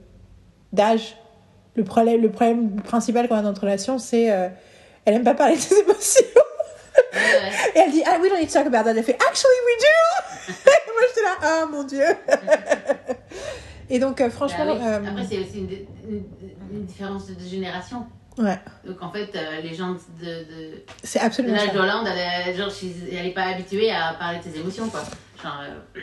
[0.73, 1.15] d'âge.
[1.75, 4.47] Le problème le problème principal qu'on a dans notre relation, c'est euh,
[5.05, 6.25] elle aime pas parler de ses émotions.
[7.75, 8.91] Et elle dit ah we don't need to talk about that.
[8.95, 10.53] Elle fait actually we do.
[10.71, 12.03] Et moi j'étais là ah mon dieu.
[13.89, 14.79] Et donc euh, franchement Ah oui.
[14.81, 15.69] euh, Après, c'est aussi une,
[16.09, 16.25] une-
[16.73, 18.05] une différence de, de génération.
[18.37, 21.73] ouais Donc, en fait, euh, les gens de, de, c'est de absolument l'âge ça.
[21.73, 25.03] d'Hollande, elle, genre, she's- elle est pas habituée à parler de ses émotions, quoi.
[25.43, 25.63] Genre,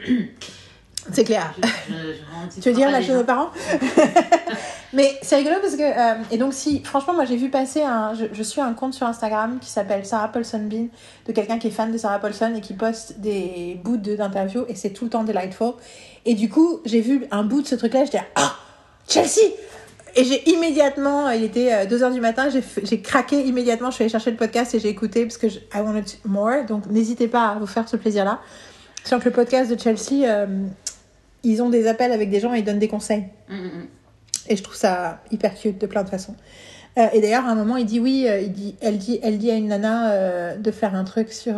[1.13, 1.55] C'est clair.
[1.63, 1.97] je, je,
[2.57, 3.51] je Tu veux dire la chose aux parents
[4.93, 8.15] Mais c'est rigolo parce que euh, et donc si franchement moi j'ai vu passer un
[8.15, 10.87] je, je suis un compte sur Instagram qui s'appelle Sarah Paulson Bean
[11.27, 14.65] de quelqu'un qui est fan de Sarah Paulson et qui poste des bouts de- d'interviews
[14.69, 15.75] et c'est tout le temps delightful.
[16.25, 18.55] Et du coup j'ai vu un bout de ce truc là j'étais ah
[19.07, 19.53] Chelsea!
[20.17, 22.49] Et j'ai immédiatement il était 2h du matin
[22.83, 25.59] j'ai craqué immédiatement je suis allée chercher le podcast et j'ai écouté parce que je,
[25.75, 28.41] I wanted more donc n'hésitez pas à vous faire ce plaisir là
[29.05, 30.47] sur que le podcast de Chelsea euh,
[31.45, 33.87] ils ont des appels avec des gens et ils donnent des conseils Mhm, mhm.
[34.49, 36.35] et je trouve ça hyper cute de plein de façons.
[36.99, 39.39] Euh, et d'ailleurs, à un moment, il dit oui, euh, il dit, elle, dit, elle
[39.39, 41.55] dit à une nana de faire un truc sur.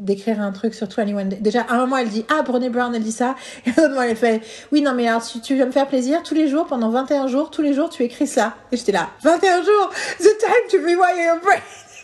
[0.00, 1.36] d'écrire un truc sur 21 Day.
[1.40, 3.36] Déjà, à un moment, elle dit Ah, Brené Brown, elle dit ça.
[3.64, 4.40] Et à un moment, elle fait
[4.72, 7.28] Oui, non, mais alors, si tu veux me faire plaisir, tous les jours, pendant 21
[7.28, 8.54] jours, tous les jours, tu écris ça.
[8.72, 9.90] Et j'étais là 21 jours?
[10.18, 11.60] The time to rewire your brain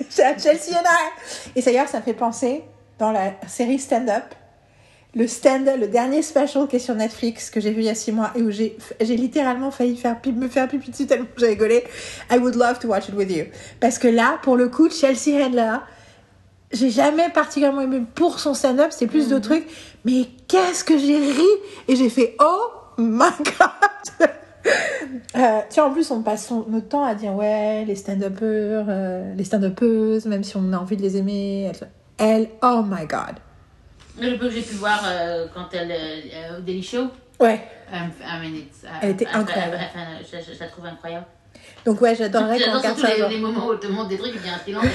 [0.39, 1.51] Chelsea and I.
[1.57, 2.62] Et d'ailleurs, ça fait penser,
[3.01, 4.34] dans la série Stand Up,
[5.14, 7.96] le stand, le dernier special qui est sur Netflix que j'ai vu il y a
[7.96, 11.82] six mois et où j'ai, littéralement failli faire me faire pipi dessus tellement j'ai rigolé.
[12.30, 13.46] I would love to watch it with you.
[13.80, 15.78] Parce que là, pour le coup, Chelsea Handler,
[16.72, 19.66] j'ai jamais particulièrement aimé pour son stand-up, c'était plus d'autres trucs.
[20.05, 21.48] Mais qu'est-ce que j'ai ri
[21.88, 24.28] et j'ai fait oh my god.
[25.36, 29.34] Euh, vois, en plus, on passe son- notre temps à dire ouais, les stand-uppers, euh,
[29.34, 31.72] les stand-uppeuses, même si on a envie de les aimer.
[32.21, 33.37] Elle, oh my god.
[34.21, 37.09] Le peu que j'ai pu voir euh, quand elle euh, au Daily Show,
[37.41, 37.61] Ouais.
[37.93, 38.64] um, I mean, uh,
[39.03, 39.79] Elle était incroyable.
[39.81, 41.25] enfin, je, je- je la trouve incroyable.
[41.87, 43.09] Donc ouais, j'adorerais qu'on J'adore regarde ça.
[43.09, 43.31] les, genre.
[43.31, 44.85] les moments où elle te montre des trucs qu'il y a un silence.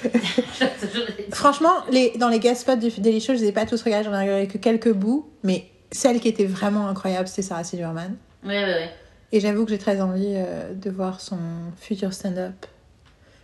[1.32, 4.04] Franchement, les, dans les guest spots du Daily Show, je les ai pas tous regardés,
[4.04, 8.16] j'en ai regardé que quelques bouts, mais celle qui était vraiment incroyable, c'était Sarah Silverman.
[8.44, 8.90] Ouais, ouais, ouais.
[9.32, 11.38] Et j'avoue que j'ai très envie euh, de voir son
[11.80, 12.54] futur stand-up.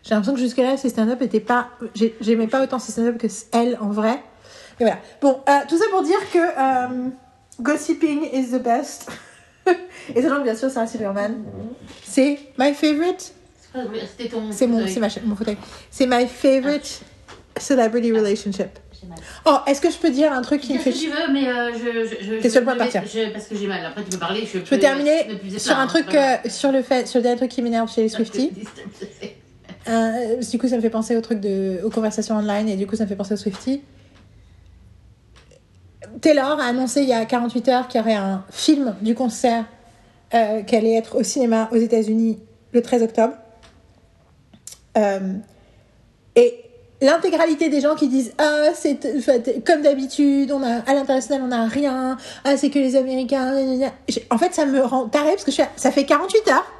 [0.05, 1.71] J'ai l'impression que jusque-là, ses stand-up étaient pas.
[1.95, 4.23] j'ai- J'aimais pas autant ses stand-up que elle en vrai.
[4.79, 4.99] Et voilà.
[5.23, 7.09] Bon, euh, tout ça pour dire que euh,
[7.61, 9.11] gossiping is the best.
[10.15, 11.43] Et que bien sûr, Sarah Silverman,
[12.03, 13.33] c'est my favorite.
[13.63, 13.83] C'est quoi,
[14.17, 14.53] C'était ton.
[14.53, 14.93] C'est mon, fauteuil.
[14.93, 15.57] c'est ma mon fauteuil.
[15.91, 17.01] C'est my favorite
[17.59, 18.69] celebrity relationship.
[19.01, 19.19] J'ai mal.
[19.47, 21.33] Oh, est-ce que je peux dire un truc qui me fait que tu chier veux,
[21.33, 22.07] mais euh, je.
[22.21, 23.03] je, je T'es le point partir.
[23.07, 23.83] je- Parce que j'ai mal.
[23.87, 24.47] Après, tu peux parler.
[24.53, 27.51] Je, peux terminer sur un truc euh, euh, sur le fait sur le dernier truc
[27.51, 28.51] qui m'énerve chez les Swifties.
[29.89, 32.87] Euh, du coup, ça me fait penser au truc de aux conversations online et du
[32.87, 33.83] coup, ça me fait penser aux Swifties.
[36.21, 39.65] Taylor a annoncé il y a 48 heures qu'il y aurait un film du concert
[40.35, 42.39] euh, qui allait être au cinéma aux États-Unis
[42.73, 43.35] le 13 octobre.
[44.97, 45.35] Euh,
[46.37, 46.65] et
[47.03, 48.99] l'intégralité des gens qui disent ah c'est
[49.65, 53.77] comme d'habitude on a à l'international on a rien ah c'est que les américains
[54.31, 56.73] en fait ça me rend taré parce que ça fait 48 heures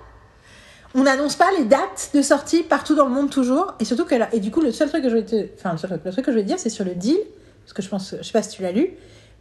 [0.95, 4.15] on n'annonce pas les dates de sortie partout dans le monde toujours et surtout que
[4.15, 6.03] là et du coup le seul truc que je vais te enfin le, seul truc,
[6.05, 7.19] le truc que je vais te dire c'est sur le deal
[7.65, 8.91] parce que je pense je sais pas si tu l'as lu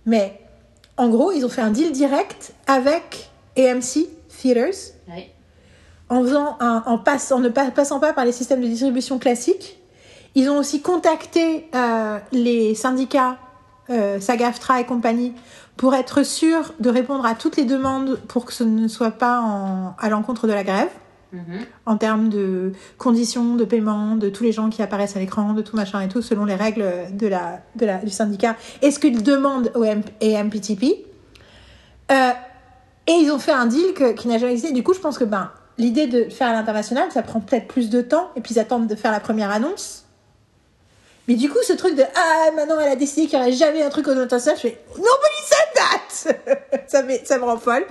[0.05, 0.39] mais
[0.97, 4.07] en gros ils ont fait un deal direct avec AMC
[4.41, 4.73] Theaters
[6.09, 9.17] en faisant un, en, passe, en ne pas- passant pas par les systèmes de distribution
[9.19, 9.79] classiques.
[10.35, 13.37] Ils ont aussi contacté euh, les syndicats
[13.89, 15.33] euh, SAG-AFTRA et compagnie
[15.77, 19.39] pour être sûrs de répondre à toutes les demandes pour que ce ne soit pas
[19.41, 20.89] en- à l'encontre de la grève
[21.33, 21.65] Mhm.
[21.87, 25.61] en termes de conditions de paiement, de tous les gens qui apparaissent à l'écran, de
[25.63, 29.71] tout machin et tout, selon les règles de la, du syndicat et ce qu'ils demandent
[29.75, 31.05] au M- et MPTP.
[32.11, 32.29] Euh,
[33.07, 34.71] et ils ont fait un deal qui n'a jamais existé.
[34.73, 37.89] Du coup, je pense que ben, l'idée de faire à l'international, ça prend peut-être plus
[37.89, 40.05] de temps, et puis ils attendent de faire la première annonce.
[41.27, 43.81] Mais du coup, ce truc de Ah, maintenant elle a décidé qu'il n'y aurait jamais
[43.81, 46.37] un truc aux international, je fais Nobody said that
[46.87, 47.85] ça, ça me rend folle.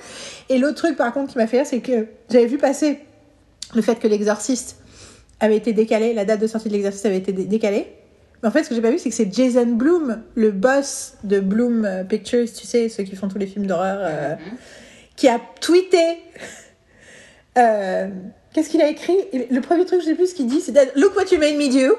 [0.51, 3.01] Et l'autre truc, par contre, qui m'a fait rire, c'est que j'avais vu passer
[3.75, 4.77] le fait que l'exorciste
[5.41, 7.87] avait été décalé, la date de sortie de l'exorciste avait été dé- décalée.
[8.43, 11.15] Mais en fait, ce que j'ai pas vu, c'est que c'est Jason Bloom, le boss
[11.25, 14.35] de Bloom euh, Pictures, tu sais, ceux qui font tous les films d'horreur, euh,
[15.17, 16.19] qui a tweeté.
[17.59, 18.09] euh,
[18.53, 19.17] Qu'est-ce qu'il a écrit?
[19.51, 21.69] Le premier truc, je sais plus ce qu'il dit, c'est Look what you made me
[21.73, 21.97] do.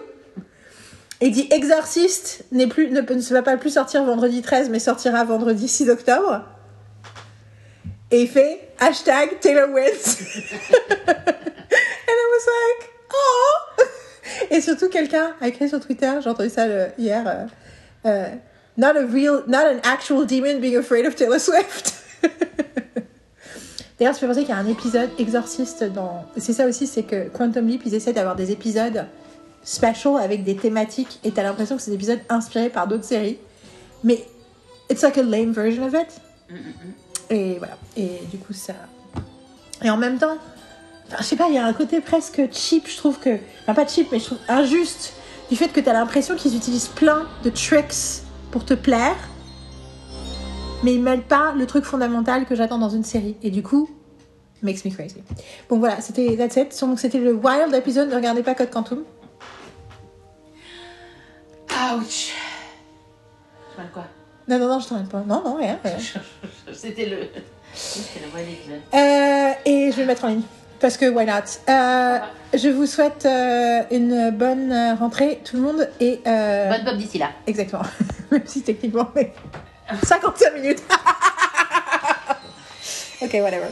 [1.22, 4.80] Et il dit Exorcist n'est plus, ne, ne va pas plus sortir vendredi 13, mais
[4.80, 6.46] sortira vendredi 6 octobre.
[8.14, 10.20] Et il fait hashtag Taylor wins.
[11.08, 13.84] And I was like, oh!
[14.52, 17.46] Et surtout, quelqu'un a écrit sur Twitter, j'ai entendu ça le- hier, euh,
[18.06, 18.28] euh,
[18.78, 21.96] not a real, not an actual demon being afraid of Taylor Swift.
[24.00, 26.24] D'ailleurs, ça fait penser qu'il y a un épisode exorciste dans.
[26.38, 29.06] C'est ça aussi, c'est que Quantum Leap, ils essaient d'avoir des épisodes
[29.64, 33.40] special avec des thématiques et t'as l'impression que c'est des épisodes inspirés par d'autres séries.
[34.04, 34.24] Mais
[34.90, 36.10] it's like a lame version of it.
[37.30, 37.78] Et voilà.
[37.98, 38.74] Et du coup, ça.
[39.82, 40.38] Et en même temps,
[41.18, 43.38] je sais pas, il y a un côté presque cheap, je trouve que.
[43.62, 45.14] Enfin, pas cheap, mais je trouve injuste
[45.50, 49.18] du fait que t'as l'impression qu'ils utilisent plein de tricks pour te plaire,
[50.84, 53.36] mais ils mêlent pas le truc fondamental que j'attends dans une série.
[53.44, 53.90] Et du coup,
[54.62, 55.18] makes me crazy.
[55.70, 56.80] Bon, voilà, c'était that's it.
[56.82, 58.10] Donc, c'était le wild épisode.
[58.10, 59.04] Ne regardez pas Code Quantum.
[61.72, 62.32] Ouch.
[64.48, 65.24] Non, non, non, je t'en pas.
[65.26, 65.80] Non, non, rien.
[65.84, 65.98] rien.
[66.74, 67.18] C'était le.
[68.94, 70.42] Euh, et je vais le mettre en ligne.
[70.80, 71.34] Parce que why not?
[71.70, 72.20] Euh,
[72.54, 75.90] Je vous souhaite euh, une bonne euh, rentrée, tout le monde.
[76.00, 77.30] Et Bonne pop d'ici là.
[77.48, 77.84] Exactement.
[78.32, 79.34] Même si techniquement, mais
[80.04, 80.84] 55 minutes.
[83.22, 83.68] ok, whatever.